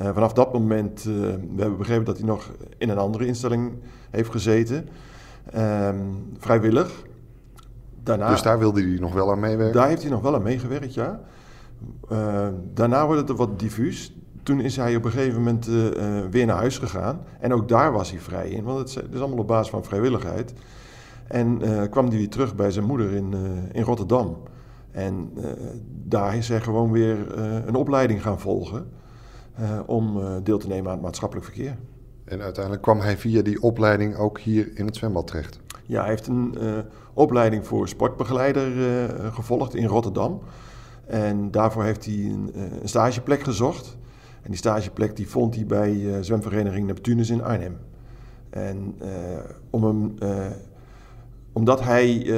uh, 0.00 0.10
vanaf 0.12 0.32
dat 0.32 0.52
moment, 0.52 1.02
we 1.02 1.38
hebben 1.56 1.76
begrepen 1.76 2.04
dat 2.04 2.16
hij 2.16 2.26
nog 2.26 2.50
in 2.78 2.88
een 2.88 2.98
andere 2.98 3.26
instelling 3.26 3.72
heeft 4.10 4.30
gezeten, 4.30 4.88
um, 5.56 6.32
vrijwillig. 6.38 7.04
Daarna, 8.02 8.30
dus 8.30 8.42
daar 8.42 8.58
wilde 8.58 8.80
hij 8.80 8.98
nog 9.00 9.12
wel 9.12 9.30
aan 9.30 9.40
meewerken? 9.40 9.76
Daar 9.76 9.88
heeft 9.88 10.02
hij 10.02 10.10
nog 10.10 10.20
wel 10.22 10.34
aan 10.34 10.42
meegewerkt, 10.42 10.94
ja. 10.94 11.20
daarna 12.74 13.06
wordt 13.06 13.28
het 13.28 13.38
wat 13.38 13.58
diffuus 13.58 14.12
toen 14.44 14.60
is 14.60 14.76
hij 14.76 14.96
op 14.96 15.04
een 15.04 15.10
gegeven 15.10 15.38
moment 15.38 15.68
uh, 15.68 15.86
weer 16.30 16.46
naar 16.46 16.56
huis 16.56 16.78
gegaan. 16.78 17.20
En 17.40 17.52
ook 17.52 17.68
daar 17.68 17.92
was 17.92 18.10
hij 18.10 18.20
vrij 18.20 18.48
in, 18.48 18.64
want 18.64 18.94
het 18.94 19.04
is 19.12 19.20
allemaal 19.20 19.38
op 19.38 19.46
basis 19.46 19.70
van 19.70 19.84
vrijwilligheid. 19.84 20.52
En 21.28 21.60
kwam 21.90 22.08
hij 22.08 22.16
weer 22.16 22.28
terug 22.28 22.54
bij 22.54 22.70
zijn 22.70 22.84
moeder 22.84 23.12
in, 23.12 23.34
in 23.72 23.82
Rotterdam. 23.82 24.36
En 24.90 25.32
daar 25.86 26.36
is 26.36 26.48
hij 26.48 26.60
gewoon 26.60 26.90
weer 26.90 27.38
een 27.66 27.74
opleiding 27.74 28.22
gaan 28.22 28.40
volgen 28.40 28.86
om 29.86 30.20
deel 30.42 30.58
te 30.58 30.68
nemen 30.68 30.86
aan 30.86 30.96
het 30.96 31.02
maatschappelijk 31.04 31.46
verkeer. 31.46 31.76
En 32.24 32.40
uiteindelijk 32.40 32.82
kwam 32.82 33.00
hij 33.00 33.16
via 33.16 33.42
die 33.42 33.62
opleiding 33.62 34.16
ook 34.16 34.38
hier 34.38 34.70
in 34.74 34.86
het 34.86 34.96
zwembad 34.96 35.26
terecht. 35.26 35.60
Ja, 35.86 36.00
hij 36.00 36.10
heeft 36.10 36.26
een 36.26 36.56
opleiding 37.14 37.66
voor 37.66 37.88
sportbegeleider 37.88 38.70
gevolgd 39.32 39.74
in 39.74 39.86
Rotterdam. 39.86 40.40
En 41.06 41.50
daarvoor 41.50 41.84
heeft 41.84 42.04
hij 42.04 42.14
een, 42.14 42.50
een, 42.54 42.88
stageplek 42.88 43.42
gezocht. 43.42 43.96
En 44.44 44.50
die 44.50 44.56
stageplek 44.56 45.16
die 45.16 45.28
vond 45.28 45.54
hij 45.54 45.66
bij 45.66 46.22
zwemvereniging 46.22 46.86
Neptunus 46.86 47.30
in 47.30 47.42
Arnhem. 47.42 47.76
En 48.50 48.94
om 49.70 49.84
hem, 49.84 50.14
omdat 51.52 51.82
hij 51.82 52.32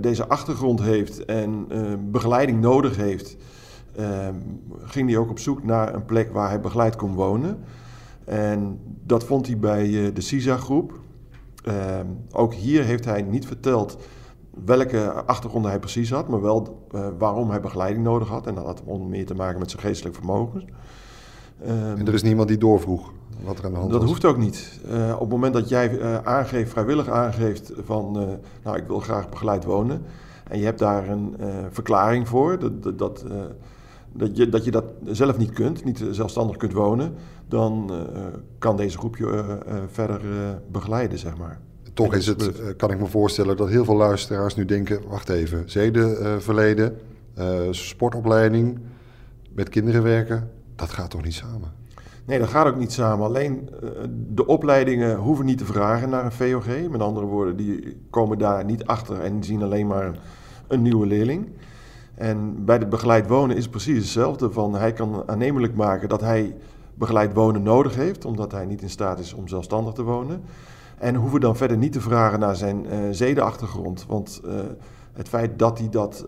deze 0.00 0.28
achtergrond 0.28 0.82
heeft 0.82 1.24
en 1.24 1.66
begeleiding 2.10 2.60
nodig 2.60 2.96
heeft, 2.96 3.36
ging 4.82 5.08
hij 5.08 5.18
ook 5.18 5.30
op 5.30 5.38
zoek 5.38 5.64
naar 5.64 5.94
een 5.94 6.04
plek 6.04 6.32
waar 6.32 6.48
hij 6.48 6.60
begeleid 6.60 6.96
kon 6.96 7.14
wonen. 7.14 7.58
En 8.24 8.80
dat 9.04 9.24
vond 9.24 9.46
hij 9.46 9.58
bij 9.58 10.06
eh, 10.06 10.14
de 10.14 10.20
CISA-groep. 10.20 11.00
Ook 12.30 12.54
hier 12.54 12.84
heeft 12.84 13.04
hij 13.04 13.22
niet 13.22 13.46
verteld 13.46 13.96
welke 14.64 15.12
achtergronden 15.12 15.70
hij 15.70 15.80
precies 15.80 16.10
had, 16.10 16.28
maar 16.28 16.40
wel 16.40 16.86
uh, 16.94 17.06
waarom 17.18 17.50
hij 17.50 17.60
begeleiding 17.60 18.04
nodig 18.04 18.28
had. 18.28 18.46
En 18.46 18.54
dat 18.54 18.64
had 18.64 18.82
onder 18.84 19.08
meer 19.08 19.26
te 19.26 19.34
maken 19.34 19.58
met 19.58 19.70
zijn 19.70 19.82
geestelijk 19.82 20.14
vermogens. 20.14 20.64
Um, 21.66 21.98
en 21.98 22.06
er 22.06 22.14
is 22.14 22.22
niemand 22.22 22.48
die 22.48 22.58
doorvroeg 22.58 23.12
wat 23.44 23.58
er 23.58 23.64
aan 23.64 23.70
de 23.70 23.78
hand 23.78 23.90
dat 23.90 24.00
was? 24.00 24.10
Dat 24.10 24.20
hoeft 24.20 24.34
ook 24.34 24.42
niet. 24.42 24.80
Uh, 24.90 25.12
op 25.14 25.20
het 25.20 25.28
moment 25.28 25.54
dat 25.54 25.68
jij 25.68 25.90
uh, 25.90 26.18
aangeeft, 26.18 26.70
vrijwillig 26.70 27.08
aangeeft 27.08 27.72
van, 27.84 28.12
nou 28.64 28.76
ik 28.76 28.86
wil 28.86 29.00
graag 29.00 29.28
begeleid 29.28 29.64
wonen. 29.64 30.02
En 30.48 30.58
je 30.58 30.64
hebt 30.64 30.78
daar 30.78 31.08
een 31.08 31.36
verklaring 31.70 32.28
voor, 32.28 32.58
dat, 32.58 32.82
dat, 32.82 32.98
dat 32.98 33.24
dat 34.12 34.36
je, 34.36 34.48
dat 34.48 34.64
je 34.64 34.70
dat 34.70 34.84
zelf 35.04 35.38
niet 35.38 35.52
kunt, 35.52 35.84
niet 35.84 36.04
zelfstandig 36.10 36.56
kunt 36.56 36.72
wonen, 36.72 37.14
dan 37.48 37.90
uh, 37.90 37.98
kan 38.58 38.76
deze 38.76 38.98
groep 38.98 39.16
je 39.16 39.24
uh, 39.24 39.74
verder 39.86 40.20
begeleiden, 40.70 41.18
zeg 41.18 41.36
maar. 41.36 41.60
Toch 41.92 42.14
is 42.14 42.26
het, 42.26 42.76
kan 42.76 42.90
ik 42.90 43.00
me 43.00 43.06
voorstellen, 43.06 43.56
dat 43.56 43.68
heel 43.68 43.84
veel 43.84 43.96
luisteraars 43.96 44.54
nu 44.54 44.64
denken: 44.64 45.00
wacht 45.08 45.28
even, 45.28 45.62
zedenverleden, 45.66 46.98
sportopleiding, 47.70 48.78
met 49.54 49.68
kinderen 49.68 50.02
werken, 50.02 50.50
dat 50.82 50.90
gaat 50.90 51.10
toch 51.10 51.22
niet 51.22 51.34
samen? 51.34 51.72
Nee, 52.24 52.38
dat 52.38 52.48
gaat 52.48 52.66
ook 52.66 52.76
niet 52.76 52.92
samen. 52.92 53.26
Alleen 53.26 53.70
de 54.28 54.46
opleidingen 54.46 55.16
hoeven 55.16 55.44
niet 55.44 55.58
te 55.58 55.64
vragen 55.64 56.10
naar 56.10 56.24
een 56.24 56.32
VOG. 56.32 56.66
Met 56.90 57.00
andere 57.00 57.26
woorden, 57.26 57.56
die 57.56 58.00
komen 58.10 58.38
daar 58.38 58.64
niet 58.64 58.84
achter 58.86 59.20
en 59.20 59.44
zien 59.44 59.62
alleen 59.62 59.86
maar 59.86 60.18
een 60.68 60.82
nieuwe 60.82 61.06
leerling. 61.06 61.48
En 62.14 62.64
bij 62.64 62.76
het 62.76 62.88
begeleid 62.88 63.28
wonen 63.28 63.56
is 63.56 63.62
het 63.62 63.70
precies 63.70 63.96
hetzelfde. 63.96 64.52
Van 64.52 64.74
hij 64.74 64.92
kan 64.92 65.22
aannemelijk 65.26 65.74
maken 65.74 66.08
dat 66.08 66.20
hij 66.20 66.56
begeleid 66.94 67.34
wonen 67.34 67.62
nodig 67.62 67.94
heeft, 67.94 68.24
omdat 68.24 68.52
hij 68.52 68.66
niet 68.66 68.82
in 68.82 68.90
staat 68.90 69.18
is 69.18 69.32
om 69.32 69.48
zelfstandig 69.48 69.94
te 69.94 70.02
wonen. 70.02 70.42
En 70.98 71.14
hoeven 71.14 71.40
dan 71.40 71.56
verder 71.56 71.76
niet 71.76 71.92
te 71.92 72.00
vragen 72.00 72.38
naar 72.38 72.56
zijn 72.56 72.86
uh, 72.86 72.92
zedenachtergrond. 73.10 74.04
Want 74.08 74.40
uh, 74.44 74.52
het 75.12 75.28
feit 75.28 75.58
dat 75.58 75.78
hij 75.78 75.88
dat 75.88 76.26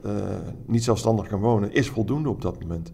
niet 0.67 0.85
zelfstandig 0.85 1.27
kan 1.27 1.41
wonen, 1.41 1.73
is 1.73 1.89
voldoende 1.89 2.29
op 2.29 2.43
dat 2.43 2.61
moment. 2.61 2.93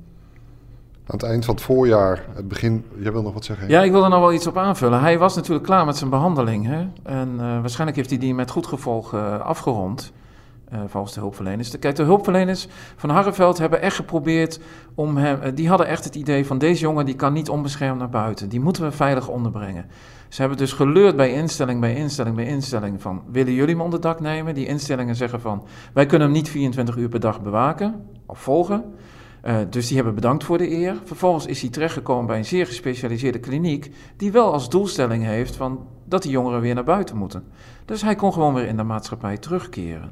Aan 1.11 1.19
het 1.19 1.29
eind 1.29 1.45
van 1.45 1.55
het 1.55 1.65
voorjaar, 1.65 2.25
het 2.35 2.49
begin, 2.49 2.85
jij 2.99 3.13
wil 3.13 3.23
nog 3.23 3.33
wat 3.33 3.45
zeggen? 3.45 3.69
Ja, 3.69 3.83
ik 3.83 3.91
wil 3.91 4.05
er 4.05 4.11
nog 4.11 4.21
wel 4.21 4.33
iets 4.33 4.47
op 4.47 4.59
aanvullen. 4.59 5.01
Hij 5.01 5.19
was 5.19 5.35
natuurlijk 5.37 5.67
klaar 5.67 5.85
met 5.85 5.97
zijn 5.97 6.11
behandeling. 6.11 6.67
Hè? 6.67 6.87
En 7.03 7.37
waarschijnlijk 7.37 7.97
heeft 7.97 8.11
hij 8.11 8.19
die 8.19 8.35
met 8.35 8.51
goed 8.51 8.67
gevolg 8.67 9.15
afgerond. 9.43 10.13
Uh, 10.73 10.79
volgens 10.87 11.15
de 11.15 11.21
hulpverleners. 11.21 11.79
Kijk, 11.79 11.97
de 11.97 12.03
hulpverleners 12.03 12.69
van 12.97 13.11
Harreveld 13.11 13.59
hebben 13.59 13.81
echt 13.81 13.97
geprobeerd 13.97 14.61
om 14.95 15.17
hem. 15.17 15.55
Die 15.55 15.69
hadden 15.69 15.87
echt 15.87 16.05
het 16.05 16.15
idee 16.15 16.47
van 16.47 16.59
deze 16.59 16.81
jongen 16.81 17.07
die 17.07 17.15
kan 17.15 17.33
niet 17.33 17.49
onbeschermd 17.49 17.99
naar 17.99 18.09
buiten. 18.09 18.49
Die 18.49 18.61
moeten 18.61 18.83
we 18.83 18.91
veilig 18.91 19.29
onderbrengen. 19.29 19.87
Ze 20.29 20.41
hebben 20.41 20.59
dus 20.59 20.73
geleurd 20.73 21.17
bij 21.17 21.33
instelling, 21.33 21.81
bij 21.81 21.95
instelling, 21.95 22.37
bij 22.37 22.47
instelling 22.47 23.03
van 23.03 23.23
willen 23.31 23.53
jullie 23.53 23.75
hem 23.75 23.85
onder 23.85 24.01
dak 24.01 24.21
nemen? 24.21 24.55
Die 24.55 24.67
instellingen 24.67 25.17
zeggen 25.17 25.41
van 25.41 25.67
wij 25.93 26.07
kunnen 26.07 26.29
hem 26.29 26.37
niet 26.37 26.49
24 26.49 26.97
uur 26.97 27.09
per 27.09 27.21
dag 27.21 27.43
bewaken 27.43 28.07
of 28.27 28.39
volgen. 28.39 28.85
Uh, 29.45 29.57
dus 29.71 29.87
die 29.87 29.97
hebben 29.97 30.15
bedankt 30.15 30.45
voor 30.45 30.59
de 30.59 30.71
eer. 30.71 30.97
Vervolgens 31.05 31.47
is 31.47 31.61
hij 31.61 31.71
terechtgekomen 31.71 32.27
bij 32.27 32.39
een 32.39 32.45
zeer 32.45 32.67
gespecialiseerde 32.67 33.39
kliniek, 33.39 33.91
die 34.17 34.33
wel 34.33 34.53
als 34.53 34.69
doelstelling 34.69 35.25
heeft 35.25 35.57
van 35.57 35.87
dat 36.05 36.23
die 36.23 36.31
jongeren 36.31 36.61
weer 36.61 36.75
naar 36.75 36.85
buiten 36.85 37.17
moeten. 37.17 37.45
Dus 37.85 38.03
hij 38.03 38.15
kon 38.15 38.33
gewoon 38.33 38.55
weer 38.55 38.67
in 38.67 38.77
de 38.77 38.83
maatschappij 38.83 39.39
terugkeren. 39.39 40.11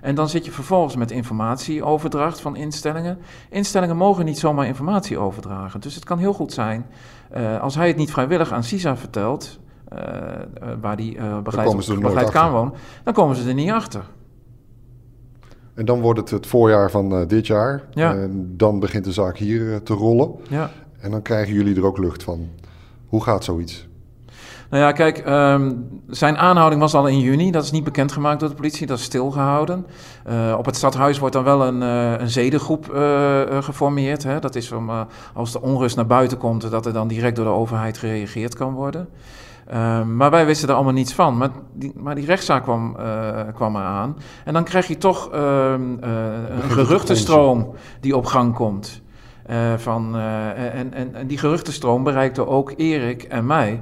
En 0.00 0.14
dan 0.14 0.28
zit 0.28 0.44
je 0.44 0.50
vervolgens 0.50 0.96
met 0.96 1.10
informatieoverdracht 1.10 2.40
van 2.40 2.56
instellingen. 2.56 3.18
Instellingen 3.50 3.96
mogen 3.96 4.24
niet 4.24 4.38
zomaar 4.38 4.66
informatie 4.66 5.18
overdragen. 5.18 5.80
Dus 5.80 5.94
het 5.94 6.04
kan 6.04 6.18
heel 6.18 6.32
goed 6.32 6.52
zijn, 6.52 6.86
uh, 7.36 7.60
als 7.60 7.74
hij 7.74 7.88
het 7.88 7.96
niet 7.96 8.10
vrijwillig 8.10 8.52
aan 8.52 8.64
CISA 8.64 8.96
vertelt, 8.96 9.58
uh, 9.92 9.98
waar 10.80 10.96
die 10.96 11.18
begeleid, 11.42 12.00
begeleid 12.00 12.30
kan 12.30 12.50
wonen, 12.50 12.72
dan 13.04 13.14
komen 13.14 13.36
ze 13.36 13.48
er 13.48 13.54
niet 13.54 13.70
achter. 13.70 14.04
En 15.80 15.86
dan 15.86 16.00
wordt 16.00 16.20
het 16.20 16.30
het 16.30 16.46
voorjaar 16.46 16.90
van 16.90 17.26
dit 17.26 17.46
jaar. 17.46 17.82
Ja. 17.90 18.14
En 18.14 18.52
dan 18.56 18.80
begint 18.80 19.04
de 19.04 19.12
zaak 19.12 19.36
hier 19.36 19.82
te 19.82 19.94
rollen. 19.94 20.30
Ja. 20.48 20.70
En 20.98 21.10
dan 21.10 21.22
krijgen 21.22 21.54
jullie 21.54 21.76
er 21.76 21.84
ook 21.84 21.98
lucht 21.98 22.22
van. 22.22 22.48
Hoe 23.06 23.22
gaat 23.22 23.44
zoiets? 23.44 23.88
Nou 24.70 24.82
ja, 24.82 24.92
kijk, 24.92 25.26
um, 25.28 25.88
zijn 26.08 26.38
aanhouding 26.38 26.80
was 26.80 26.94
al 26.94 27.06
in 27.06 27.20
juni. 27.20 27.50
Dat 27.50 27.64
is 27.64 27.70
niet 27.70 27.84
bekendgemaakt 27.84 28.40
door 28.40 28.48
de 28.48 28.54
politie, 28.54 28.86
dat 28.86 28.98
is 28.98 29.04
stilgehouden. 29.04 29.86
Uh, 30.28 30.54
op 30.58 30.64
het 30.64 30.76
stadhuis 30.76 31.18
wordt 31.18 31.34
dan 31.34 31.44
wel 31.44 31.66
een, 31.66 31.82
uh, 31.82 32.20
een 32.20 32.30
zedengroep 32.30 32.92
uh, 32.94 33.42
geformeerd. 33.60 34.22
Hè? 34.22 34.38
Dat 34.38 34.54
is 34.54 34.72
om, 34.72 34.90
als 35.34 35.52
de 35.52 35.60
onrust 35.60 35.96
naar 35.96 36.06
buiten 36.06 36.38
komt, 36.38 36.70
dat 36.70 36.86
er 36.86 36.92
dan 36.92 37.08
direct 37.08 37.36
door 37.36 37.44
de 37.44 37.50
overheid 37.50 37.98
gereageerd 37.98 38.54
kan 38.54 38.74
worden. 38.74 39.08
Ehm, 39.66 40.16
maar 40.16 40.30
wij 40.30 40.46
wisten 40.46 40.68
er 40.68 40.74
allemaal 40.74 40.92
niets 40.92 41.12
van. 41.12 41.36
Maar 41.36 41.50
die, 41.72 41.92
maar 41.96 42.14
die 42.14 42.26
rechtszaak 42.26 42.62
kwam, 42.62 42.96
kwam 43.54 43.76
eraan. 43.76 44.16
En 44.44 44.52
dan 44.52 44.64
krijg 44.64 44.86
je 44.86 44.98
toch 44.98 45.30
ehm, 45.32 45.82
een 46.00 46.70
geruchtenstroom 46.70 47.74
die 48.00 48.16
op 48.16 48.26
gang 48.26 48.54
komt. 48.54 49.02
van, 49.76 50.16
en, 50.16 50.92
en, 50.92 51.14
en 51.14 51.26
die 51.26 51.38
geruchtenstroom 51.38 52.02
bereikte 52.02 52.46
ook 52.46 52.72
Erik 52.76 53.22
en 53.22 53.46
mij. 53.46 53.80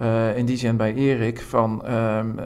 Uh, 0.00 0.36
in 0.36 0.46
die 0.46 0.56
zin 0.56 0.76
bij 0.76 0.94
Erik 0.94 1.40
van 1.40 1.82
um, 1.84 2.38
uh, 2.38 2.44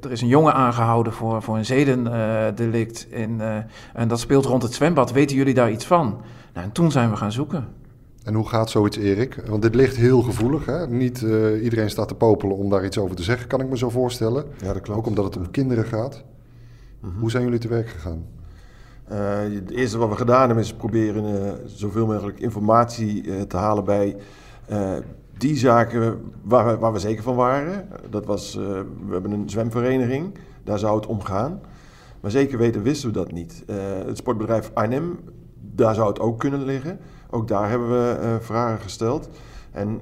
er 0.00 0.10
is 0.10 0.20
een 0.20 0.28
jongen 0.28 0.54
aangehouden 0.54 1.12
voor, 1.12 1.42
voor 1.42 1.56
een 1.56 1.64
zedendelict 1.64 3.06
in, 3.10 3.30
uh, 3.30 3.56
en 3.94 4.08
dat 4.08 4.20
speelt 4.20 4.44
rond 4.44 4.62
het 4.62 4.74
zwembad. 4.74 5.12
Weten 5.12 5.36
jullie 5.36 5.54
daar 5.54 5.70
iets 5.70 5.84
van? 5.84 6.20
Nou, 6.54 6.66
en 6.66 6.72
toen 6.72 6.90
zijn 6.90 7.10
we 7.10 7.16
gaan 7.16 7.32
zoeken. 7.32 7.68
En 8.24 8.34
hoe 8.34 8.48
gaat 8.48 8.70
zoiets, 8.70 8.96
Erik? 8.96 9.42
Want 9.46 9.62
dit 9.62 9.74
ligt 9.74 9.96
heel 9.96 10.22
gevoelig. 10.22 10.66
Hè? 10.66 10.88
Niet 10.88 11.20
iedereen 11.62 11.90
staat 11.90 12.08
te 12.08 12.14
popelen 12.14 12.56
om 12.56 12.70
daar 12.70 12.84
iets 12.84 12.98
over 12.98 13.16
te 13.16 13.22
zeggen, 13.22 13.48
kan 13.48 13.60
ik 13.60 13.68
me 13.68 13.78
zo 13.78 13.90
voorstellen. 13.90 14.44
Ja, 14.62 14.72
dat 14.72 14.82
klopt. 14.82 14.98
Ook 14.98 15.06
omdat 15.06 15.24
het 15.24 15.36
om 15.36 15.50
kinderen 15.50 15.84
gaat. 15.84 16.24
Mm 17.00 17.10
-hmm. 17.10 17.20
Hoe 17.20 17.30
zijn 17.30 17.44
jullie 17.44 17.58
te 17.58 17.68
werk 17.68 17.88
gegaan? 17.88 18.26
het 19.54 19.70
eerste 19.70 19.98
wat 19.98 20.08
we 20.08 20.16
gedaan 20.16 20.46
hebben 20.46 20.64
is 20.64 20.74
proberen 20.74 21.58
zoveel 21.64 22.06
mogelijk 22.06 22.40
informatie 22.40 23.46
te 23.46 23.56
halen 23.56 23.84
bij 23.84 24.16
die 25.40 25.56
zaken 25.56 26.32
waar 26.42 26.66
we, 26.66 26.76
waar 26.78 26.92
we 26.92 26.98
zeker 26.98 27.22
van 27.22 27.34
waren, 27.34 27.88
dat 28.10 28.26
was, 28.26 28.56
uh, 28.56 28.64
we 29.06 29.12
hebben 29.12 29.30
een 29.30 29.50
zwemvereniging, 29.50 30.34
daar 30.64 30.78
zou 30.78 30.96
het 30.96 31.06
om 31.06 31.22
gaan. 31.22 31.60
Maar 32.20 32.30
zeker 32.30 32.58
weten 32.58 32.82
wisten 32.82 33.08
we 33.08 33.14
dat 33.14 33.32
niet. 33.32 33.64
Uh, 33.66 33.76
het 34.06 34.16
sportbedrijf 34.16 34.70
Arnhem, 34.74 35.18
daar 35.60 35.94
zou 35.94 36.08
het 36.08 36.20
ook 36.20 36.38
kunnen 36.38 36.64
liggen. 36.64 36.98
Ook 37.30 37.48
daar 37.48 37.68
hebben 37.68 37.88
we 37.88 38.18
uh, 38.22 38.34
vragen 38.40 38.80
gesteld. 38.80 39.28
En 39.70 40.00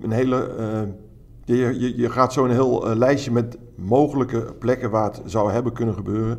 een 0.00 0.10
hele, 0.10 0.50
je, 1.44 1.56
je, 1.56 1.96
je, 1.96 2.10
gaat 2.10 2.32
zo 2.32 2.44
een 2.44 2.50
heel 2.50 2.96
lijstje 2.96 3.30
met 3.30 3.58
mogelijke 3.74 4.54
plekken 4.58 4.90
waar 4.90 5.04
het 5.04 5.22
zou 5.24 5.52
hebben 5.52 5.72
kunnen 5.72 5.94
gebeuren, 5.94 6.38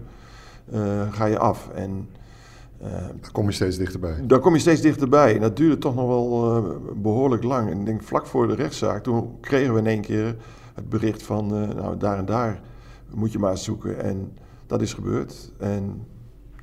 ga 1.12 1.26
je 1.26 1.40
af. 1.40 1.70
En 1.70 2.10
uh, 2.84 2.92
daar 2.92 3.32
kom 3.32 3.46
je 3.46 3.52
steeds 3.52 3.78
dichterbij. 3.78 4.24
Daar 4.28 4.40
kom 4.40 4.54
je 4.54 4.60
steeds 4.60 4.82
dichterbij. 4.82 5.36
En 5.36 5.42
dat 5.42 5.58
duurde 5.58 5.78
toch 5.78 5.96
nog 5.96 6.08
wel 6.08 6.58
uh, 6.58 6.72
behoorlijk 6.96 7.44
lang. 7.44 7.70
En 7.70 7.80
ik 7.80 7.86
denk 7.86 8.04
vlak 8.04 8.26
voor 8.26 8.48
de 8.48 8.56
rechtszaak, 8.56 9.04
toen 9.04 9.38
kregen 9.42 9.74
we 9.74 9.80
in 9.80 9.88
één 9.88 10.02
keer 10.02 10.36
het 10.74 10.90
bericht 10.90 11.24
van, 11.24 11.62
uh, 11.62 11.68
nou 11.68 11.98
daar 11.98 12.18
en 12.18 12.26
daar 12.26 12.62
moet 13.14 13.32
je 13.32 13.40
maar 13.40 13.52
eens 13.52 13.64
zoeken. 13.64 14.04
En 14.04 14.38
dat 14.68 14.82
is 14.82 14.94
gebeurd. 14.94 15.52
En 15.58 16.08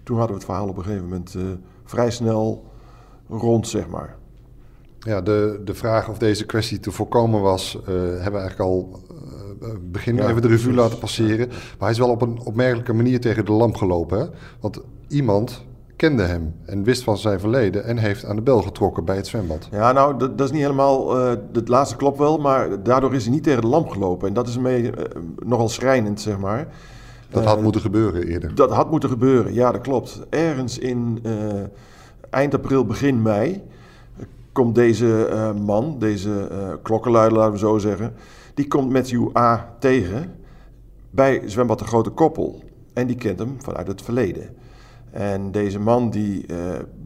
toen 0.02 0.16
hadden 0.16 0.36
we 0.36 0.42
het 0.42 0.50
verhaal 0.50 0.68
op 0.68 0.76
een 0.76 0.84
gegeven 0.84 1.04
moment 1.04 1.36
vrij 1.84 2.10
snel 2.10 2.64
rond, 3.28 3.68
zeg 3.68 3.88
maar. 3.88 4.16
Ja, 4.98 5.20
de, 5.20 5.60
de 5.64 5.74
vraag 5.74 6.08
of 6.08 6.18
deze 6.18 6.46
kwestie 6.46 6.80
te 6.80 6.90
voorkomen 6.90 7.40
was, 7.40 7.78
hebben 7.84 8.32
we 8.32 8.38
eigenlijk 8.38 8.60
al 8.60 9.00
begin 9.80 10.16
ja, 10.16 10.28
even 10.28 10.42
de 10.42 10.48
revue 10.48 10.74
laten 10.74 10.98
passeren. 10.98 11.48
Maar 11.48 11.58
hij 11.78 11.90
is 11.90 11.98
wel 11.98 12.10
op 12.10 12.22
een 12.22 12.40
opmerkelijke 12.40 12.92
manier 12.92 13.20
tegen 13.20 13.44
de 13.44 13.52
lamp 13.52 13.76
gelopen. 13.76 14.18
Hè? 14.18 14.26
Want 14.60 14.80
iemand 15.08 15.64
kende 15.96 16.22
hem 16.22 16.54
en 16.64 16.82
wist 16.82 17.02
van 17.02 17.18
zijn 17.18 17.40
verleden 17.40 17.84
en 17.84 17.98
heeft 17.98 18.24
aan 18.24 18.36
de 18.36 18.42
bel 18.42 18.62
getrokken 18.62 19.04
bij 19.04 19.16
het 19.16 19.26
zwembad. 19.26 19.68
Ja, 19.70 19.92
nou, 19.92 20.18
dat, 20.18 20.38
dat 20.38 20.46
is 20.46 20.52
niet 20.52 20.62
helemaal. 20.62 21.18
eh 21.18 21.36
het 21.52 21.68
laatste 21.68 21.96
klopt 21.96 22.18
wel, 22.18 22.38
maar 22.38 22.82
daardoor 22.82 23.14
is 23.14 23.24
hij 23.24 23.32
niet 23.32 23.42
tegen 23.42 23.60
de 23.60 23.66
lamp 23.66 23.88
gelopen. 23.88 24.28
En 24.28 24.34
dat 24.34 24.48
is 24.48 24.58
mee, 24.58 24.90
eh, 24.90 25.20
nogal 25.44 25.68
schrijnend, 25.68 26.20
zeg 26.20 26.38
maar. 26.38 26.68
Dat 27.30 27.42
Eh, 27.42 27.48
had 27.48 27.62
moeten 27.62 27.80
gebeuren 27.80 28.26
eerder. 28.26 28.54
Dat 28.54 28.70
had 28.70 28.90
moeten 28.90 29.08
gebeuren, 29.08 29.54
ja, 29.54 29.72
dat 29.72 29.80
klopt. 29.80 30.20
Ergens 30.28 30.78
in 30.78 31.18
eh, 31.22 31.32
eind 32.30 32.54
april, 32.54 32.84
begin 32.84 33.22
mei 33.22 33.52
eh, 33.52 34.24
komt 34.52 34.74
deze 34.74 35.26
eh, 35.26 35.52
man, 35.54 35.96
deze 35.98 36.48
eh 36.50 36.68
klokkenluider, 36.82 37.38
laten 37.38 37.52
we 37.52 37.58
zo 37.58 37.78
zeggen, 37.78 38.14
die 38.54 38.68
komt 38.68 38.90
Matthew 38.90 39.36
A. 39.36 39.74
tegen 39.78 40.34
bij 41.10 41.42
zwembad 41.46 41.78
de 41.78 41.84
Grote 41.84 42.10
Koppel. 42.10 42.62
En 42.92 43.06
die 43.06 43.16
kent 43.16 43.38
hem 43.38 43.56
vanuit 43.58 43.86
het 43.86 44.02
verleden. 44.02 44.56
En 45.16 45.52
deze 45.52 45.78
man 45.78 46.10
die 46.10 46.46
eh, 46.46 46.56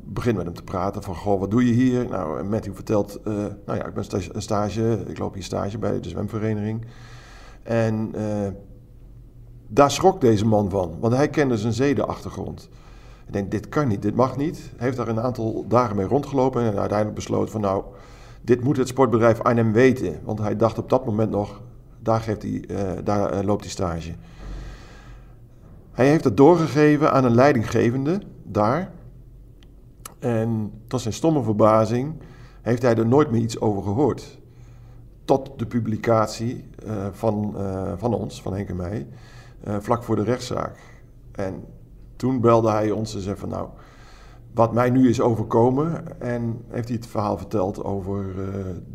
begint 0.05 0.37
met 0.37 0.45
hem 0.47 0.55
te 0.55 0.62
praten 0.62 1.02
van, 1.02 1.14
goh, 1.14 1.40
wat 1.40 1.50
doe 1.50 1.67
je 1.67 1.73
hier? 1.73 2.09
Nou, 2.09 2.43
Matthew 2.45 2.75
vertelt, 2.75 3.21
eh, 3.25 3.33
nou 3.67 3.79
ja, 3.79 3.87
ik 3.87 3.95
ben 3.95 4.05
sta- 4.05 4.19
een 4.33 4.43
stage, 4.43 5.05
ik 5.07 5.19
loop 5.19 5.35
hier 5.35 5.43
stage 5.43 5.79
bij 5.79 6.00
de 6.00 6.09
zwemvereniging. 6.09 6.85
En 7.62 8.11
eh, 8.14 8.49
daar 9.69 9.90
schrok 9.90 10.21
deze 10.21 10.47
man 10.47 10.71
van, 10.71 10.97
want 11.00 11.14
hij 11.14 11.29
kende 11.29 11.57
zijn 11.59 11.73
zedenachtergrond. 11.73 12.69
Ik 13.26 13.33
denk, 13.33 13.50
dit 13.50 13.69
kan 13.69 13.88
niet, 13.88 14.02
dit 14.02 14.14
mag 14.14 14.37
niet. 14.37 14.57
Hij 14.76 14.87
heeft 14.87 14.97
daar 14.97 15.09
een 15.09 15.21
aantal 15.21 15.64
dagen 15.69 15.97
mee 15.97 16.07
rondgelopen 16.07 16.62
en 16.62 16.79
uiteindelijk 16.79 17.14
besloten 17.14 17.52
van, 17.52 17.61
nou, 17.61 17.85
dit 18.43 18.64
moet 18.64 18.76
het 18.76 18.88
sportbedrijf 18.88 19.40
Arnhem 19.40 19.73
weten. 19.73 20.21
Want 20.25 20.38
hij 20.38 20.57
dacht 20.57 20.79
op 20.79 20.88
dat 20.88 21.07
moment 21.07 21.31
nog, 21.31 21.61
daar, 21.99 22.26
hij, 22.26 22.61
daar 23.05 23.45
loopt 23.45 23.62
hij 23.62 23.71
stage. 23.71 24.12
Hij 25.92 26.09
heeft 26.09 26.25
het 26.25 26.37
doorgegeven 26.37 27.12
aan 27.12 27.25
een 27.25 27.35
leidinggevende 27.35 28.20
daar. 28.42 28.92
En 30.18 30.73
tot 30.87 31.00
zijn 31.00 31.14
stomme 31.14 31.42
verbazing 31.42 32.14
heeft 32.62 32.82
hij 32.82 32.97
er 32.97 33.06
nooit 33.06 33.30
meer 33.30 33.40
iets 33.40 33.61
over 33.61 33.82
gehoord. 33.82 34.38
Tot 35.25 35.59
de 35.59 35.66
publicatie 35.66 36.64
eh, 36.87 37.06
van, 37.12 37.54
eh, 37.56 37.92
van 37.97 38.14
ons, 38.14 38.42
van 38.42 38.54
Henk 38.54 38.68
en 38.68 38.76
mij, 38.76 39.06
eh, 39.64 39.76
vlak 39.80 40.02
voor 40.02 40.16
de 40.16 40.23
rechtszaak. 40.23 40.78
En 41.32 41.64
toen 42.16 42.40
belde 42.40 42.70
hij 42.70 42.90
ons 42.90 43.14
en 43.14 43.20
zei 43.20 43.37
van 43.37 43.49
nou, 43.49 43.68
wat 44.54 44.73
mij 44.73 44.90
nu 44.90 45.09
is 45.09 45.20
overkomen. 45.20 46.20
En 46.20 46.64
heeft 46.68 46.88
hij 46.88 46.97
het 46.97 47.06
verhaal 47.06 47.37
verteld 47.37 47.85
over 47.85 48.35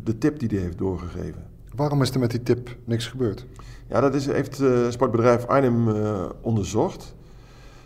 de 0.02 0.18
tip 0.18 0.38
die 0.38 0.48
hij 0.48 0.58
heeft 0.58 0.78
doorgegeven. 0.78 1.55
Waarom 1.76 2.02
is 2.02 2.10
er 2.10 2.18
met 2.18 2.30
die 2.30 2.42
tip 2.42 2.76
niks 2.84 3.06
gebeurd? 3.06 3.46
Ja, 3.88 4.00
dat 4.00 4.14
is, 4.14 4.26
heeft 4.26 4.60
eh 4.60 4.90
sportbedrijf 4.90 5.46
Arnhem 5.46 5.88
eh, 5.88 6.24
onderzocht. 6.40 7.14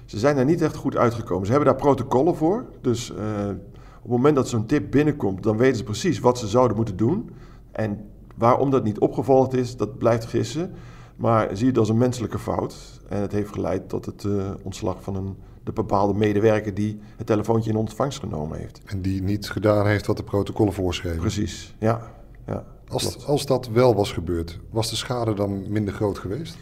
Ze 0.04 0.18
zijn 0.18 0.36
daar 0.36 0.44
niet 0.44 0.62
echt 0.62 0.76
goed 0.76 0.96
uitgekomen. 0.96 1.46
Ze 1.46 1.52
hebben 1.52 1.70
daar 1.70 1.80
protocollen 1.80 2.36
voor. 2.36 2.64
Dus 2.80 3.14
eh, 3.14 3.48
op 3.96 4.02
het 4.02 4.10
moment 4.10 4.36
dat 4.36 4.48
zo'n 4.48 4.66
tip 4.66 4.90
binnenkomt, 4.90 5.42
dan 5.42 5.56
weten 5.56 5.76
ze 5.76 5.84
precies 5.84 6.18
wat 6.18 6.38
ze 6.38 6.48
zouden 6.48 6.76
moeten 6.76 6.96
doen. 6.96 7.30
En 7.72 8.08
waarom 8.36 8.70
dat 8.70 8.84
niet 8.84 8.98
opgevolgd 8.98 9.54
is, 9.54 9.76
dat 9.76 9.98
blijft 9.98 10.24
gissen. 10.24 10.72
Maar 11.16 11.56
zie 11.56 11.66
het 11.66 11.78
als 11.78 11.88
een 11.88 11.98
menselijke 11.98 12.38
fout. 12.38 13.00
En 13.08 13.20
het 13.20 13.32
heeft 13.32 13.52
geleid 13.52 13.88
tot 13.88 14.06
het 14.06 14.26
ontslag 14.62 15.02
van 15.02 15.16
een, 15.16 15.36
de 15.64 15.72
bepaalde 15.72 16.14
medewerker 16.14 16.74
die 16.74 17.00
het 17.16 17.26
telefoontje 17.26 17.70
in 17.70 17.76
ontvangst 17.76 18.18
genomen 18.18 18.58
heeft. 18.58 18.80
En 18.84 19.02
die 19.02 19.22
niet 19.22 19.50
gedaan 19.50 19.86
heeft 19.86 20.06
wat 20.06 20.16
de 20.16 20.22
protocollen 20.22 20.72
voorschreven. 20.72 21.20
Precies, 21.20 21.74
ja. 21.78 22.00
ja 22.46 22.64
Als, 22.90 23.26
als 23.26 23.46
dat 23.46 23.68
wel 23.68 23.94
was 23.94 24.12
gebeurd, 24.12 24.58
was 24.70 24.90
de 24.90 24.96
schade 24.96 25.34
dan 25.34 25.72
minder 25.72 25.94
groot 25.94 26.18
geweest? 26.18 26.58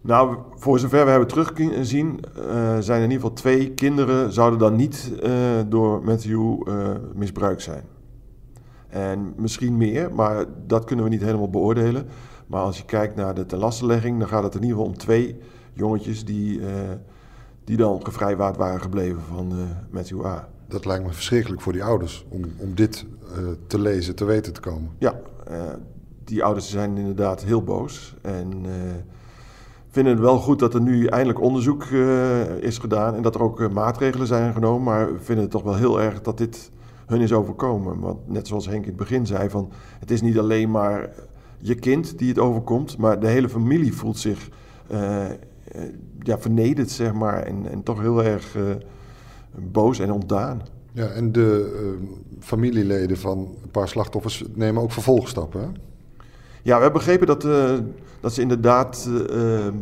Nou, 0.00 0.36
voor 0.54 0.78
zover 0.78 1.04
we 1.04 1.10
hebben 1.10 1.28
teruggezien, 1.28 2.20
eh 2.34 2.78
zijn 2.78 3.02
in 3.02 3.10
ieder 3.10 3.20
geval 3.20 3.32
twee 3.32 3.70
kinderen 3.70 4.32
zouden 4.32 4.58
dan 4.58 4.76
niet 4.76 5.12
eh, 5.22 5.32
door 5.68 6.04
Matthew 6.04 6.68
eh, 6.68 6.90
misbruikt 7.14 7.62
zijn. 7.62 7.82
En 8.88 9.34
misschien 9.36 9.76
meer, 9.76 10.14
maar 10.14 10.44
dat 10.66 10.84
kunnen 10.84 11.04
we 11.04 11.10
niet 11.10 11.22
helemaal 11.22 11.50
beoordelen. 11.50 12.06
Maar 12.46 12.62
als 12.62 12.76
je 12.76 12.84
kijkt 12.84 13.16
naar 13.16 13.34
de 13.34 13.46
tenlastenlegging, 13.46 14.18
dan 14.18 14.28
gaat 14.28 14.42
het 14.42 14.54
in 14.54 14.62
ieder 14.62 14.76
geval 14.76 14.92
om 14.92 14.98
twee 14.98 15.38
jongetjes 15.72 16.24
die, 16.24 16.60
die 17.64 17.76
dan 17.76 18.04
gevrijwaard 18.04 18.56
waren 18.56 18.80
gebleven 18.80 19.20
van 19.22 19.52
Matthew 19.90 20.26
A. 20.26 20.48
Dat 20.68 20.84
lijkt 20.84 21.04
me 21.04 21.12
verschrikkelijk 21.12 21.62
voor 21.62 21.72
die 21.72 21.84
ouders 21.84 22.24
om, 22.28 22.44
om 22.56 22.74
dit 22.74 23.06
te 23.66 23.78
lezen, 23.78 24.14
te 24.14 24.24
weten 24.24 24.52
te 24.52 24.60
komen. 24.60 24.90
Ja, 24.98 25.20
die 26.24 26.44
ouders 26.44 26.70
zijn 26.70 26.96
inderdaad 26.96 27.44
heel 27.44 27.62
boos. 27.62 28.14
En 28.22 28.52
eh, 28.64 28.70
vinden 29.88 30.12
het 30.12 30.22
wel 30.22 30.38
goed 30.38 30.58
dat 30.58 30.74
er 30.74 30.80
nu 30.80 31.06
eindelijk 31.06 31.40
onderzoek 31.40 31.82
eh, 31.84 32.56
is 32.56 32.78
gedaan. 32.78 33.14
En 33.14 33.22
dat 33.22 33.34
er 33.34 33.42
ook 33.42 33.60
eh, 33.60 33.68
maatregelen 33.68 34.26
zijn 34.26 34.52
genomen. 34.52 34.82
Maar 34.82 35.08
vinden 35.18 35.44
het 35.44 35.52
toch 35.52 35.62
wel 35.62 35.76
heel 35.76 36.00
erg 36.00 36.22
dat 36.22 36.38
dit 36.38 36.70
hun 37.06 37.20
is 37.20 37.32
overkomen. 37.32 38.00
Want 38.00 38.28
net 38.28 38.46
zoals 38.46 38.66
Henk 38.66 38.82
in 38.82 38.88
het 38.88 38.96
begin 38.96 39.26
zei: 39.26 39.50
van, 39.50 39.70
het 39.98 40.10
is 40.10 40.20
niet 40.20 40.38
alleen 40.38 40.70
maar 40.70 41.10
je 41.58 41.74
kind 41.74 42.18
die 42.18 42.28
het 42.28 42.38
overkomt. 42.38 42.98
Maar 42.98 43.20
de 43.20 43.26
hele 43.26 43.48
familie 43.48 43.94
voelt 43.94 44.18
zich 44.18 44.48
eh, 44.86 45.30
eh, 45.30 45.36
ja, 46.18 46.38
vernederd, 46.38 46.90
zeg 46.90 47.12
maar. 47.12 47.42
En, 47.42 47.70
en 47.70 47.82
toch 47.82 48.00
heel 48.00 48.24
erg 48.24 48.56
eh, 48.56 48.62
boos 49.54 49.98
en 49.98 50.12
ontdaan. 50.12 50.62
Ja, 50.92 51.06
en 51.06 51.32
de 51.32 51.72
eh, 51.76 52.08
familieleden 52.40 53.16
van 53.16 53.38
een 53.38 53.70
paar 53.70 53.88
slachtoffers 53.88 54.44
nemen 54.54 54.82
ook 54.82 54.92
vervolgstappen. 54.92 55.60
Hè? 55.60 55.66
Ja, 56.62 56.76
we 56.76 56.82
hebben 56.82 56.92
begrepen 56.92 57.26
dat, 57.26 57.44
eh, 57.44 57.74
dat 58.20 58.32
ze 58.34 58.40
inderdaad 58.40 59.08
eh, 59.08 59.66
eh, 59.66 59.74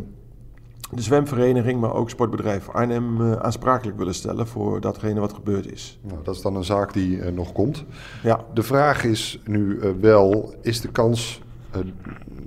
de 0.95 1.03
zwemvereniging, 1.03 1.81
maar 1.81 1.95
ook 1.95 2.11
sportbedrijf 2.11 2.69
Arnhem 2.69 3.21
eh, 3.21 3.33
aansprakelijk 3.33 3.99
willen 3.99 4.15
stellen 4.15 4.47
voor 4.47 4.81
datgene 4.81 5.21
wat 5.21 5.33
gebeurd 5.33 5.73
is. 5.73 5.99
Nou, 6.03 6.19
dat 6.23 6.35
is 6.35 6.43
dan 6.43 6.57
een 6.57 6.65
zaak 6.65 6.93
die 6.93 7.21
eh, 7.21 7.33
nog 7.33 7.53
komt. 7.53 7.85
Ja, 8.23 8.45
De 8.55 8.63
vraag 8.63 9.05
is 9.05 9.41
nu 9.45 9.79
wel, 10.01 10.55
is 10.63 10.81
de 10.81 10.89
kans, 10.89 11.41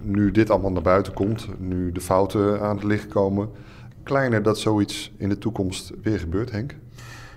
nu 0.02 0.32
dit 0.32 0.50
allemaal 0.50 0.72
naar 0.72 0.82
buiten 0.82 1.14
komt, 1.14 1.48
nu 1.60 1.92
de 1.92 2.02
fouten 2.02 2.62
aan 2.62 2.76
het 2.76 2.84
licht 2.86 3.08
komen, 3.08 3.50
kleiner 4.04 4.44
dat 4.44 4.60
zoiets 4.60 5.12
in 5.18 5.30
de 5.30 5.38
toekomst 5.38 5.92
weer 6.02 6.20
gebeurt, 6.20 6.52
Henk? 6.52 6.76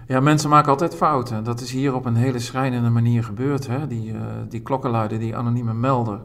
Ja, 0.07 0.21
mensen 0.21 0.51
maken 0.51 0.71
altijd 0.71 0.95
fouten. 0.95 1.45
Dat 1.45 1.61
is 1.61 1.73
hier 1.73 1.95
op 1.95 2.05
een 2.05 2.17
hele 2.17 2.39
schrijnende 2.39 2.91
manier 2.91 3.25
gebeurd. 3.25 3.67
Hè? 3.67 3.87
Die, 3.87 4.13
eh, 4.13 4.21
die 4.49 4.61
klokkenluider, 4.61 5.19
die 5.19 5.37
anonieme 5.37 5.75
melder, 5.75 6.21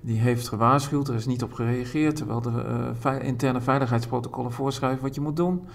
die 0.00 0.18
heeft 0.18 0.48
gewaarschuwd. 0.48 1.08
Er 1.08 1.14
is 1.14 1.26
niet 1.26 1.42
op 1.42 1.52
gereageerd, 1.52 2.16
terwijl 2.16 2.40
de 2.40 2.90
eh, 3.02 3.26
interne 3.26 3.60
veiligheidsprotocollen 3.60 4.52
voorschrijven 4.52 5.02
wat 5.02 5.14
je 5.14 5.20
moet 5.20 5.36
doen. 5.36 5.66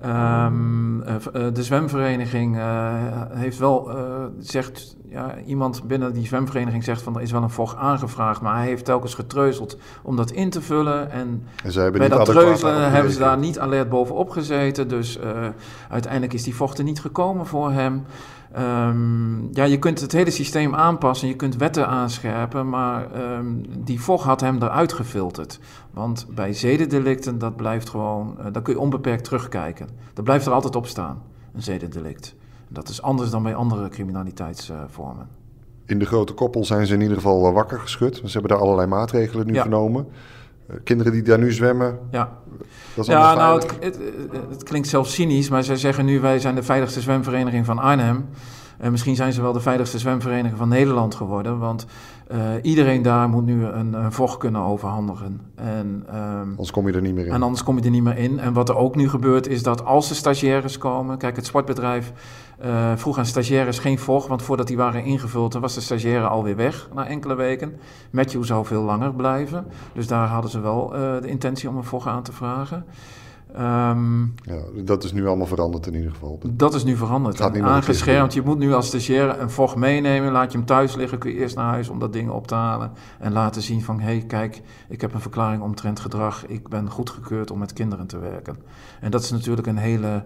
Ehm, 0.00 1.02
eh, 1.02 1.14
eh, 1.14 1.54
de 1.54 1.62
zwemvereniging 1.62 2.56
eh, 2.56 2.92
heeft 3.30 3.58
wel, 3.58 3.90
zegt, 4.38 4.96
ja, 5.08 5.38
iemand 5.46 5.82
binnen 5.86 6.12
die 6.12 6.26
zwemvereniging 6.26 6.84
zegt 6.84 7.02
van 7.02 7.16
er 7.16 7.22
is 7.22 7.32
wel 7.32 7.42
een 7.42 7.50
vocht 7.50 7.76
aangevraagd, 7.76 8.40
maar 8.40 8.56
hij 8.56 8.66
heeft 8.66 8.84
telkens 8.84 9.14
getreuzeld 9.14 9.76
om 10.02 10.16
dat 10.16 10.30
in 10.30 10.50
te 10.50 10.62
vullen. 10.62 11.10
En 11.10 11.42
En 11.64 11.92
bij 11.92 12.08
dat 12.08 12.24
treuzelen 12.24 12.90
hebben 12.90 13.12
ze 13.12 13.18
daar 13.18 13.38
niet 13.38 13.58
alert 13.58 13.88
bovenop 13.88 14.30
gezeten. 14.30 14.88
Dus 14.88 15.18
uiteindelijk 15.88 16.32
is 16.32 16.42
die 16.42 16.54
vocht 16.54 16.78
er 16.78 16.84
niet 16.84 17.00
gekomen 17.00 17.46
voor 17.46 17.70
hem. 17.70 18.04
Ehm, 18.52 19.52
ja, 19.52 19.64
je 19.64 19.78
kunt 19.78 20.00
het 20.00 20.12
hele 20.12 20.30
systeem 20.30 20.74
aanpassen, 20.74 21.28
je 21.28 21.36
kunt 21.36 21.56
wetten 21.56 21.86
aanscherpen, 21.88 22.68
maar 22.68 23.12
ehm, 23.12 23.46
die 23.78 24.00
vocht 24.00 24.24
had 24.24 24.40
hem 24.40 24.62
eruit 24.62 24.92
gefilterd. 24.92 25.60
Want 25.90 26.26
bij 26.34 26.52
zedendelicten, 26.52 27.38
dat 27.38 27.56
blijft 27.56 27.88
gewoon, 27.88 28.34
eh, 28.38 28.46
daar 28.52 28.62
kun 28.62 28.74
je 28.74 28.80
onbeperkt 28.80 29.24
terugkijken. 29.24 29.88
Dat 30.14 30.24
blijft 30.24 30.46
er 30.46 30.52
altijd 30.52 30.76
op 30.76 30.86
staan, 30.86 31.22
een 31.54 31.62
zedendelict. 31.62 32.34
Dat 32.68 32.88
is 32.88 33.02
anders 33.02 33.30
dan 33.30 33.42
bij 33.42 33.54
andere 33.54 33.88
criminaliteitsvormen. 33.88 35.28
In 35.86 35.98
de 35.98 36.04
grote 36.06 36.32
koppel 36.32 36.64
zijn 36.64 36.86
ze 36.86 36.94
in 36.94 37.00
ieder 37.00 37.16
geval 37.16 37.52
wakker 37.52 37.80
geschud. 37.80 38.16
Ze 38.16 38.30
hebben 38.32 38.50
daar 38.50 38.60
allerlei 38.60 38.86
maatregelen 38.88 39.46
nu 39.46 39.52
Ja. 39.54 39.62
genomen. 39.62 40.06
Eh, 40.70 40.76
kinderen 40.84 41.12
die 41.12 41.22
daar 41.22 41.38
nu 41.38 41.52
zwemmen, 41.52 41.98
ja. 42.10 42.32
dat 42.94 43.04
is 43.06 43.12
Ja, 43.12 43.34
nou, 43.34 43.62
het- 43.80 43.98
het 44.50 44.62
klinkt 44.62 44.88
zelfs 44.88 45.14
cynisch, 45.14 45.48
maar 45.48 45.64
zij 45.64 45.76
zeggen 45.76 46.04
nu: 46.04 46.20
wij 46.20 46.38
zijn 46.38 46.54
de 46.54 46.62
veiligste 46.62 47.00
zwemvereniging 47.00 47.66
van 47.66 47.78
Arnhem. 47.78 48.28
En 48.78 48.90
misschien 48.90 49.16
zijn 49.16 49.32
ze 49.32 49.42
wel 49.42 49.52
de 49.52 49.60
veiligste 49.60 49.98
zwemvereniging 49.98 50.58
van 50.58 50.68
Nederland 50.68 51.14
geworden, 51.14 51.58
want 51.58 51.86
eh, 52.30 52.38
iedereen 52.62 53.02
daar 53.02 53.28
moet 53.28 53.44
nu 53.44 53.64
een, 53.64 53.92
een 53.92 54.12
vocht 54.12 54.38
kunnen 54.38 54.60
overhandigen. 54.60 55.40
En, 55.54 56.04
ehm, 56.08 56.48
Anders 56.50 56.70
kom 56.70 56.86
je 56.86 56.92
er 56.92 57.02
niet 57.02 57.14
meer 57.14 57.26
in. 57.26 57.32
en 57.32 57.42
anders 57.42 57.62
kom 57.62 57.78
je 57.78 57.84
er 57.84 57.90
niet 57.90 58.02
meer 58.02 58.16
in. 58.16 58.38
En 58.38 58.52
wat 58.52 58.68
er 58.68 58.76
ook 58.76 58.96
nu 58.96 59.08
gebeurt 59.08 59.46
is 59.46 59.62
dat 59.62 59.84
als 59.84 60.10
er 60.10 60.16
stagiaires 60.16 60.78
komen... 60.78 61.18
Kijk, 61.18 61.36
het 61.36 61.46
sportbedrijf 61.46 62.12
eh, 62.58 62.92
vroeg 62.96 63.18
aan 63.18 63.26
stagiaires 63.26 63.78
geen 63.78 63.98
vocht... 63.98 64.28
want 64.28 64.42
voordat 64.42 64.66
die 64.66 64.76
waren 64.76 65.04
ingevuld, 65.04 65.52
dan 65.52 65.60
was 65.60 65.74
de 65.74 65.80
stagiaire 65.80 66.26
alweer 66.26 66.56
weg 66.56 66.88
na 66.94 67.06
enkele 67.06 67.34
weken. 67.34 67.76
Matthew 68.10 68.44
zou 68.44 68.66
veel 68.66 68.82
langer 68.82 69.14
blijven. 69.14 69.66
Dus 69.92 70.06
daar 70.06 70.28
hadden 70.28 70.50
ze 70.50 70.60
wel 70.60 70.94
eh, 70.94 71.00
de 71.20 71.28
intentie 71.28 71.68
om 71.68 71.76
een 71.76 71.84
vocht 71.84 72.06
aan 72.06 72.22
te 72.22 72.32
vragen. 72.32 72.84
Ehm, 73.54 74.22
Ja, 74.22 74.82
dat 74.84 75.04
is 75.04 75.12
nu 75.12 75.26
allemaal 75.26 75.46
veranderd 75.46 75.86
in 75.86 75.94
ieder 75.94 76.10
geval. 76.10 76.40
dat 76.50 76.74
is 76.74 76.84
nu 76.84 76.96
veranderd. 76.96 77.34
Het 77.34 77.42
gaat 77.42 77.54
niet 77.54 77.62
aangeschermd. 77.62 78.34
Je 78.34 78.42
moet 78.42 78.58
nu 78.58 78.72
als 78.72 78.86
stagiaire 78.86 79.36
een 79.36 79.50
vocht 79.50 79.76
meenemen. 79.76 80.32
Laat 80.32 80.52
je 80.52 80.58
hem 80.58 80.66
thuis 80.66 80.94
liggen. 80.94 81.18
Kun 81.18 81.30
je 81.30 81.36
eerst 81.36 81.56
naar 81.56 81.70
huis 81.70 81.88
om 81.88 81.98
dat 81.98 82.12
ding 82.12 82.30
op 82.30 82.46
te 82.46 82.54
halen. 82.54 82.92
En 83.18 83.32
laten 83.32 83.62
zien 83.62 83.82
van... 83.82 84.00
hé, 84.00 84.04
hey, 84.04 84.24
kijk, 84.26 84.62
ik 84.88 85.00
heb 85.00 85.14
een 85.14 85.20
verklaring 85.20 85.62
omtrent 85.62 86.00
gedrag. 86.00 86.46
Ik 86.46 86.68
ben 86.68 86.90
goedgekeurd 86.90 87.50
om 87.50 87.58
met 87.58 87.72
kinderen 87.72 88.06
te 88.06 88.18
werken. 88.18 88.56
En 89.00 89.10
dat 89.10 89.22
is 89.22 89.30
natuurlijk 89.30 89.66
een 89.66 89.76
hele 89.76 90.22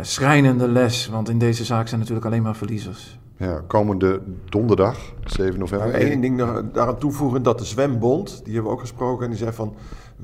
schrijnende 0.00 0.68
les, 0.68 1.08
want 1.08 1.28
in 1.28 1.38
deze 1.38 1.64
zaak 1.64 1.88
zijn 1.88 2.00
natuurlijk 2.00 2.26
alleen 2.26 2.42
maar 2.42 2.56
verliezers. 2.56 3.18
Ja, 3.36 3.62
komende 3.66 4.20
donderdag, 4.48 4.98
7 5.24 5.58
november. 5.58 6.10
Eén 6.12 6.20
ding 6.20 6.38
daaraan 6.72 6.98
toevoegen, 6.98 7.42
dat 7.42 7.58
de 7.58 7.64
zwembond, 7.64 8.40
die 8.44 8.52
hebben 8.54 8.70
we 8.70 8.76
ook 8.76 8.82
gesproken, 8.82 9.24
en 9.24 9.30
die 9.30 9.38
zei 9.38 9.52
van... 9.52 9.74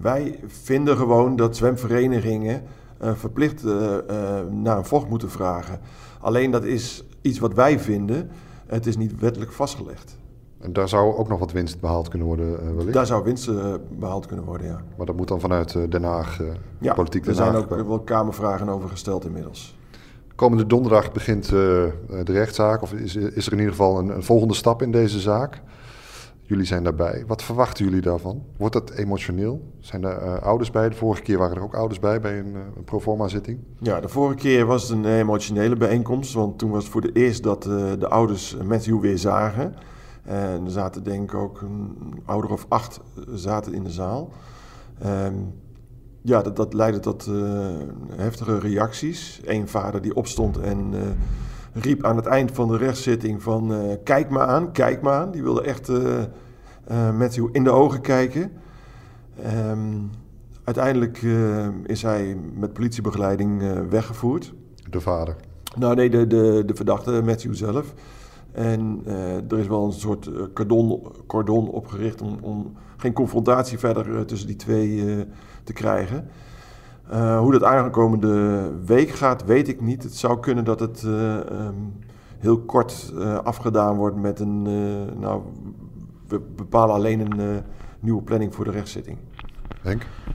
wij 0.01 0.41
vinden 0.47 0.97
gewoon 0.97 1.37
dat 1.37 1.57
zwemverenigingen 1.57 2.63
uh, 3.03 3.15
verplicht 3.15 3.65
uh, 3.65 3.97
naar 4.51 4.77
een 4.77 4.85
vocht 4.85 5.09
moeten 5.09 5.31
vragen. 5.31 5.81
Alleen 6.21 6.51
dat 6.51 6.65
is 6.65 7.05
iets 7.21 7.39
wat 7.39 7.55
wij 7.55 7.79
vinden, 7.79 8.31
het 8.67 8.87
is 8.87 8.97
niet 8.97 9.21
wettelijk 9.21 9.53
vastgelegd. 9.53 10.17
En 10.61 10.73
daar 10.73 10.89
zou 10.89 11.17
ook 11.17 11.29
nog 11.29 11.39
wat 11.39 11.53
winst 11.53 11.81
behaald 11.81 12.09
kunnen 12.09 12.29
worden, 12.29 12.77
wellicht? 12.77 12.95
Daar 12.95 13.07
zou 13.07 13.25
winst 13.25 13.51
behaald 13.99 14.27
kunnen 14.27 14.45
worden, 14.45 14.67
ja. 14.67 14.83
Maar 14.97 15.07
dat 15.07 15.17
moet 15.17 15.29
dan 15.29 15.41
vanuit 15.41 15.91
Den 15.91 16.03
Haag, 16.03 16.41
ja, 16.79 16.95
politiek 16.95 17.25
Den 17.25 17.37
Haag. 17.37 17.47
er 17.47 17.53
zijn 17.69 17.81
ook 17.81 17.87
wel 17.89 18.01
Kamervragen 18.01 18.69
over 18.69 18.89
gesteld 18.89 19.25
inmiddels. 19.25 19.77
Komende 20.35 20.67
donderdag 20.67 21.13
begint 21.13 21.49
de 21.49 21.93
rechtszaak, 22.25 22.83
of 22.83 22.93
is, 22.93 23.17
is, 23.17 23.47
er 23.47 23.53
in 23.53 23.59
ieder 23.59 23.75
geval 23.75 23.99
een, 23.99 24.23
volgende 24.23 24.55
stap 24.55 24.83
in 24.83 24.91
deze 24.91 25.21
zaak. 25.21 25.63
Jullie 26.49 26.65
zijn 26.65 26.83
daarbij. 26.83 27.25
Wat 27.27 27.43
verwachten 27.43 27.85
jullie 27.85 28.01
daarvan? 28.01 28.43
Wordt 28.57 28.75
dat 28.75 28.91
emotioneel? 28.91 29.73
Zijn 29.81 30.05
er 30.05 30.23
uh, 30.23 30.43
ouders 30.43 30.71
bij? 30.71 30.89
De 30.89 30.95
vorige 30.95 31.23
keer 31.23 31.39
waren 31.39 31.57
er 31.57 31.63
ook 31.63 31.75
ouders 31.75 32.01
bij 32.01 32.21
bij 32.21 32.39
een, 32.39 32.55
uh, 32.55 32.61
een 32.77 32.85
proforma-zitting. 32.85 33.59
Ja, 33.79 34.01
de 34.01 34.09
vorige 34.09 34.37
keer 34.37 34.67
was 34.67 34.83
het 34.83 34.91
een 34.91 35.05
emotionele 35.05 35.77
bijeenkomst. 35.77 36.35
Want 36.35 36.59
toen 36.59 36.71
was 36.71 36.83
het 36.83 36.93
voor 36.93 37.03
het 37.03 37.17
eerst 37.17 37.43
dat 37.43 37.63
de 37.63 38.09
ouders 38.09 38.57
Matthew 38.65 39.01
weer 39.01 39.19
zagen. 39.19 39.75
En 40.23 40.65
er 40.65 40.71
zaten 40.71 41.03
denk 41.03 41.33
ik 41.33 41.39
ook 41.39 41.61
een 41.61 42.23
ouder 42.25 42.51
of 42.51 42.67
acht 42.69 43.01
zaten 43.35 43.75
in 43.75 43.85
de 43.85 43.91
zaal. 43.91 44.31
Um, 45.07 45.55
ja, 46.23 46.43
dat, 46.43 46.57
dat 46.57 46.75
leidde 46.75 47.01
tot 47.01 47.31
heftige 48.17 48.59
reacties. 48.59 49.41
Eén 49.45 49.69
vader 49.69 50.03
die 50.03 50.15
opstond 50.15 50.59
en 50.59 50.95
riep 51.73 52.05
aan 52.05 52.17
het 52.17 52.27
eind 52.27 52.51
van 52.53 52.69
de 52.69 52.77
rechtszitting 52.77 53.43
van... 53.43 53.73
Uh, 53.73 53.79
kijk 54.05 54.31
me 54.31 54.39
aan, 54.39 54.73
kijk 54.73 55.03
me 55.03 55.11
aan. 55.11 55.31
Die 55.31 55.43
wilde 55.43 55.63
echt 55.63 55.91
Matthew 57.19 57.49
in 57.53 57.65
de 57.65 57.71
ogen 57.71 58.01
kijken. 58.01 58.53
Um, 59.71 60.11
uiteindelijk 60.65 61.23
is 61.87 62.03
hij 62.03 62.37
met 62.55 62.73
politiebegeleiding 62.73 63.63
weggevoerd. 63.89 64.55
De 64.91 65.01
vader? 65.01 65.37
Nou 65.77 65.95
nee, 65.95 66.11
de, 66.11 66.27
de, 66.27 66.63
de 66.67 66.75
verdachte, 66.75 67.23
Matthew 67.25 67.55
zelf. 67.55 67.95
En 68.53 69.03
er 69.49 69.59
is 69.59 69.67
wel 69.67 69.85
een 69.85 69.93
soort 69.93 70.31
cordon, 70.55 71.03
cordon 71.27 71.69
opgericht 71.69 72.23
om, 72.23 72.39
om 72.41 72.73
geen 72.97 73.13
confrontatie 73.13 73.79
verder 73.79 74.27
tussen 74.27 74.47
die 74.47 74.57
twee 74.57 75.27
te 75.65 75.73
krijgen. 75.73 76.29
Uh, 77.13 77.39
hoe 77.39 77.53
dat 77.53 77.63
aankomende 77.63 78.71
week 78.85 79.09
gaat, 79.09 79.45
weet 79.45 79.69
ik 79.69 79.81
niet. 79.81 80.03
Het 80.03 80.15
zou 80.15 80.41
kunnen 80.41 80.65
dat 80.65 80.81
het 80.81 81.03
uh, 81.07 81.35
um, 81.35 81.95
heel 82.39 82.59
kort 82.59 83.13
uh, 83.15 83.39
afgedaan 83.39 83.97
wordt 83.97 84.17
met 84.17 84.41
een. 84.41 84.63
nou, 85.21 85.43
we 86.29 86.41
bepalen 86.57 86.95
alleen 86.95 87.21
een 87.21 87.63
nieuwe 88.01 88.23
planning 88.23 88.55
voor 88.55 88.65
de 88.65 88.71
rechtszitting. 88.71 89.19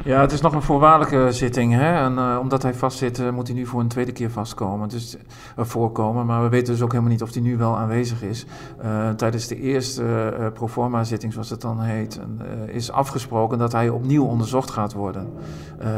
Ja, 0.04 0.22
het 0.22 0.32
is 0.32 0.42
nog 0.42 0.54
een 0.54 0.62
voorwaardelijke 0.62 1.32
zitting. 1.32 1.74
Hè? 1.74 2.04
En 2.06 2.14
uh, 2.14 2.38
omdat 2.42 2.64
hij 2.64 2.74
vastzit, 2.74 3.20
uh, 3.20 3.30
moet 3.30 3.48
hij 3.48 3.56
nu 3.56 3.66
voor 3.66 3.80
een 3.80 3.88
tweede 3.88 4.12
keer 4.12 4.32
vastkomen. 4.32 4.90
Dus, 4.90 5.18
voorkomen. 5.58 6.26
Maar 6.26 6.44
we 6.44 6.50
weten 6.50 6.74
dus 6.74 6.82
ook 6.82 6.92
helemaal 6.92 7.12
niet 7.12 7.22
of 7.22 7.34
hij 7.34 7.42
nu 7.42 7.58
wel 7.58 7.78
aanwezig 7.78 8.22
is. 8.22 8.46
tijdens 9.18 9.48
de 9.48 9.60
eerste 9.60 10.52
proforma-zitting, 10.54 11.34
zoals 11.34 11.50
het 11.50 11.62
dan 11.62 11.80
heet, 11.80 12.20
is 12.66 12.92
afgesproken 12.92 13.58
dat 13.58 13.72
hij 13.72 13.90
opnieuw 13.90 14.26
onderzocht 14.26 14.72
gaat 14.72 14.94
worden 14.94 15.34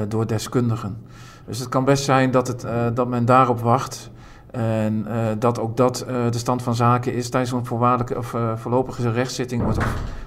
door 0.07 0.27
deskundigen. 0.27 0.97
Dus 1.45 1.59
het 1.59 1.69
kan 1.69 1.85
best 1.85 2.03
zijn 2.03 2.31
dat, 2.31 2.47
het, 2.47 2.65
dat 2.93 3.07
men 3.07 3.25
daarop 3.25 3.59
wacht. 3.59 4.11
En 4.51 5.05
dat 5.39 5.59
ook 5.59 5.77
dat 5.77 6.05
de 6.07 6.37
stand 6.37 6.61
van 6.61 6.75
zaken 6.75 7.13
is. 7.13 7.29
Tijdens 7.29 7.51
een 7.51 7.65
voorwaardelijke 7.65 8.17
of 8.17 8.35
voorlopige 8.55 9.11
rechtszitting 9.11 9.63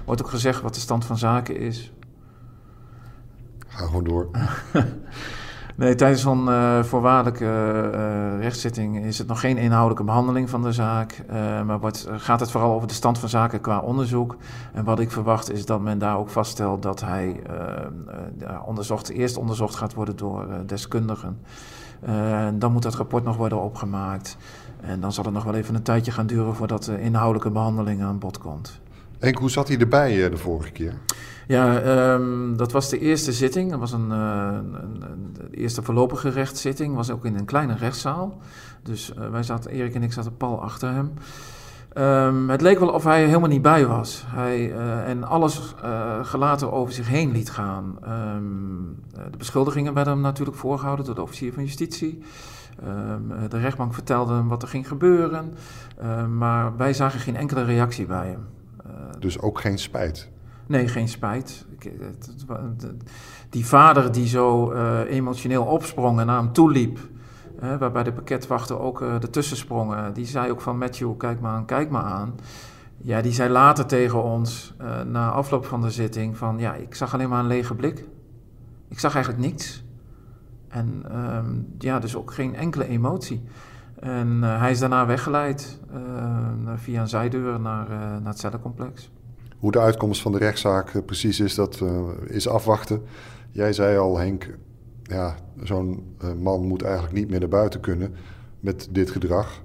wordt 0.05 0.21
ook 0.21 0.29
gezegd 0.29 0.61
wat 0.61 0.73
de 0.73 0.79
stand 0.79 1.05
van 1.05 1.17
zaken 1.17 1.57
is. 1.57 1.91
Ga 3.79 3.85
gewoon 3.85 4.03
door. 4.03 4.29
nee, 5.75 5.95
tijdens 5.95 6.21
zo'n 6.21 6.47
uh, 6.47 6.83
voorwaardelijke 6.83 7.45
uh, 7.93 8.41
rechtszitting 8.41 8.97
is 9.05 9.17
het 9.17 9.27
nog 9.27 9.39
geen 9.39 9.57
inhoudelijke 9.57 10.03
behandeling 10.03 10.49
van 10.49 10.61
de 10.61 10.71
zaak. 10.71 11.23
Uh, 11.29 11.61
maar 11.61 11.79
wordt, 11.79 12.07
gaat 12.11 12.39
het 12.39 12.51
vooral 12.51 12.73
over 12.73 12.87
de 12.87 12.93
stand 12.93 13.19
van 13.19 13.29
zaken 13.29 13.61
qua 13.61 13.79
onderzoek. 13.79 14.37
En 14.73 14.83
wat 14.83 14.99
ik 14.99 15.11
verwacht 15.11 15.51
is 15.51 15.65
dat 15.65 15.81
men 15.81 15.99
daar 15.99 16.17
ook 16.17 16.29
vaststelt 16.29 16.81
dat 16.81 17.01
hij 17.01 17.41
onderzocht, 18.65 19.09
eerst 19.09 19.37
onderzocht 19.37 19.75
gaat 19.75 19.93
worden 19.93 20.15
door 20.15 20.47
deskundigen. 20.65 21.39
dan 22.53 22.71
moet 22.71 22.83
dat 22.83 22.95
rapport 22.95 23.23
nog 23.23 23.37
worden 23.37 23.61
opgemaakt. 23.61 24.37
En 24.81 24.99
dan 24.99 25.13
zal 25.13 25.23
het 25.23 25.33
nog 25.33 25.43
wel 25.43 25.55
even 25.55 25.75
een 25.75 25.83
tijdje 25.83 26.11
gaan 26.11 26.27
duren 26.27 26.55
voordat 26.55 26.83
de 26.83 27.01
inhoudelijke 27.01 27.51
behandeling 27.51 28.03
aan 28.03 28.19
bod 28.19 28.37
komt. 28.37 28.81
Henk, 29.19 29.37
hoe 29.37 29.49
zat 29.49 29.67
hij 29.67 29.77
erbij 29.77 30.29
de 30.29 30.37
vorige 30.37 30.71
keer? 30.71 30.93
Ja, 31.47 31.81
um, 32.13 32.57
dat 32.57 32.71
was 32.71 32.89
de 32.89 32.99
eerste 32.99 33.33
zitting. 33.33 33.69
Dat 33.69 33.79
was 33.79 33.91
een, 33.91 34.09
uh, 34.11 34.47
een, 34.51 34.75
een, 35.11 35.33
de 35.33 35.57
eerste 35.57 35.81
voorlopige 35.81 36.29
rechtszitting. 36.29 36.95
Was 36.95 37.09
ook 37.11 37.25
in 37.25 37.35
een 37.35 37.45
kleine 37.45 37.75
rechtszaal. 37.75 38.37
Dus 38.83 39.13
uh, 39.17 39.29
wij 39.29 39.43
zaten, 39.43 39.71
Erik 39.71 39.95
en 39.95 40.03
ik 40.03 40.13
zaten 40.13 40.37
pal 40.37 40.61
achter 40.61 40.89
hem. 40.89 41.13
Um, 41.97 42.49
het 42.49 42.61
leek 42.61 42.79
wel 42.79 42.89
of 42.89 43.03
hij 43.03 43.25
helemaal 43.25 43.49
niet 43.49 43.61
bij 43.61 43.85
was. 43.85 44.23
Hij, 44.27 44.73
en 45.05 45.23
alles 45.23 45.75
gelaten 46.21 46.71
over 46.71 46.93
zich 46.93 47.07
heen 47.07 47.31
liet 47.31 47.49
gaan. 47.49 47.97
Um, 48.35 49.03
de 49.31 49.37
beschuldigingen 49.37 49.93
werden 49.93 50.13
hem 50.13 50.21
natuurlijk 50.21 50.57
voorgehouden 50.57 51.05
door 51.05 51.15
de 51.15 51.21
officier 51.21 51.53
van 51.53 51.63
justitie. 51.63 52.23
de 53.49 53.57
rechtbank 53.57 53.93
vertelde 53.93 54.33
hem 54.33 54.47
wat 54.47 54.61
er 54.61 54.67
ging 54.67 54.87
gebeuren. 54.87 55.53
maar 56.37 56.77
wij 56.77 56.93
zagen 56.93 57.19
geen 57.19 57.35
enkele 57.35 57.63
reactie 57.63 58.05
bij 58.05 58.27
hem. 58.27 58.58
Dus 59.19 59.39
ook 59.39 59.59
geen 59.59 59.79
spijt? 59.79 60.29
Nee, 60.67 60.87
geen 60.87 61.07
spijt. 61.07 61.65
Die 63.49 63.65
vader 63.65 64.11
die 64.11 64.27
zo 64.27 64.73
uh, 64.73 64.99
emotioneel 65.07 65.63
opsprong 65.63 66.19
en 66.19 66.25
naar 66.25 66.37
hem 66.37 66.51
toe 66.51 66.71
liep, 66.71 66.99
waarbij 67.79 68.03
de 68.03 68.13
pakketwachten 68.13 68.79
ook 68.79 69.01
uh, 69.01 69.13
ertussen 69.13 69.57
sprongen, 69.57 70.13
die 70.13 70.25
zei 70.25 70.51
ook 70.51 70.61
van 70.61 70.77
Matthew, 70.77 71.17
kijk 71.17 71.39
maar 71.39 71.51
aan, 71.51 71.65
kijk 71.65 71.89
maar 71.89 72.03
aan. 72.03 72.35
Ja, 72.97 73.21
die 73.21 73.31
zei 73.31 73.49
later 73.49 73.85
tegen 73.85 74.23
ons, 74.23 74.75
na 75.07 75.31
afloop 75.31 75.65
van 75.65 75.81
de 75.81 75.91
zitting, 75.91 76.37
van 76.37 76.59
ja, 76.59 76.73
ik 76.73 76.95
zag 76.95 77.13
alleen 77.13 77.29
maar 77.29 77.39
een 77.39 77.47
lege 77.47 77.75
blik. 77.75 78.05
Ik 78.87 78.99
zag 78.99 79.13
eigenlijk 79.13 79.45
niks. 79.45 79.83
En 80.67 81.05
um, 81.35 81.67
ja, 81.77 81.99
dus 81.99 82.15
ook 82.15 82.33
geen 82.33 82.55
enkele 82.55 82.87
emotie. 82.87 83.43
En 83.99 84.41
hij 84.41 84.71
is 84.71 84.79
daarna 84.79 85.05
weggeleid 85.05 85.79
via 86.75 87.01
een 87.01 87.07
zijdeur 87.07 87.59
naar, 87.59 87.89
naar 87.89 88.21
het 88.31 88.39
cellencomplex. 88.39 89.11
Hoe 89.57 89.71
de 89.71 89.79
uitkomst 89.79 90.21
van 90.21 90.31
de 90.31 90.37
rechtszaak 90.37 90.89
eh, 90.89 91.01
precies 91.05 91.39
is, 91.39 91.55
dat 91.55 91.83
is 92.27 92.47
afwachten. 92.47 93.01
Jij 93.51 93.73
zei 93.73 93.97
al, 93.97 94.17
Henk, 94.17 94.57
ja, 95.03 95.35
zo'n 95.63 96.15
man 96.41 96.67
moet 96.67 96.81
eigenlijk 96.81 97.13
niet 97.13 97.29
meer 97.29 97.39
naar 97.39 97.49
buiten 97.49 97.79
kunnen 97.79 98.15
met 98.59 98.87
dit 98.91 99.11
gedrag. 99.11 99.61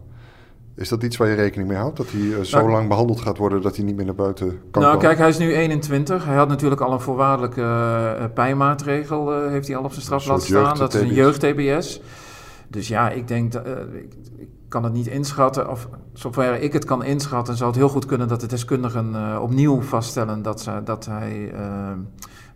Is 0.76 0.88
dat 0.88 1.02
iets 1.02 1.16
waar 1.16 1.28
je 1.28 1.34
rekening 1.34 1.68
mee 1.68 1.78
houdt? 1.78 1.96
Dat 1.96 2.10
hij 2.10 2.20
uh, 2.20 2.40
zo 2.40 2.58
nou, 2.58 2.70
lang 2.70 2.88
behandeld 2.88 3.20
gaat 3.20 3.38
worden 3.38 3.62
dat 3.62 3.76
hij 3.76 3.84
niet 3.84 3.96
meer 3.96 4.04
naar 4.04 4.14
buiten 4.14 4.48
kan 4.70 4.82
Nou, 4.82 4.94
komen? 4.94 4.98
kijk, 5.08 5.18
hij 5.18 5.28
is 5.28 5.38
nu 5.38 5.54
21. 5.54 6.24
Hij 6.24 6.36
had 6.36 6.48
natuurlijk 6.48 6.80
al 6.80 6.92
een 6.92 7.00
voorwaardelijke 7.00 7.60
uh, 7.60 8.24
pijnmaatregel, 8.34 9.48
heeft 9.48 9.66
hij 9.66 9.76
al 9.76 9.84
op 9.84 9.90
zijn 9.90 10.04
strafblad 10.04 10.42
staan. 10.42 10.78
Dat 10.78 10.94
is 10.94 11.00
een 11.00 11.14
jeugd-TBS. 11.14 12.00
Dus 12.74 12.88
ja, 12.88 13.10
ik 13.10 13.28
denk, 13.28 13.52
dat, 13.52 13.66
ik, 13.92 14.14
ik 14.36 14.48
kan 14.68 14.84
het 14.84 14.92
niet 14.92 15.06
inschatten, 15.06 15.70
of 15.70 15.88
zover 16.12 16.60
ik 16.60 16.72
het 16.72 16.84
kan 16.84 17.04
inschatten, 17.04 17.56
zou 17.56 17.70
het 17.70 17.78
heel 17.78 17.88
goed 17.88 18.06
kunnen 18.06 18.28
dat 18.28 18.40
de 18.40 18.46
deskundigen 18.46 19.12
uh, 19.14 19.38
opnieuw 19.42 19.80
vaststellen 19.80 20.42
dat, 20.42 20.60
ze, 20.60 20.80
dat 20.84 21.06
hij 21.06 21.52
uh, 21.52 21.92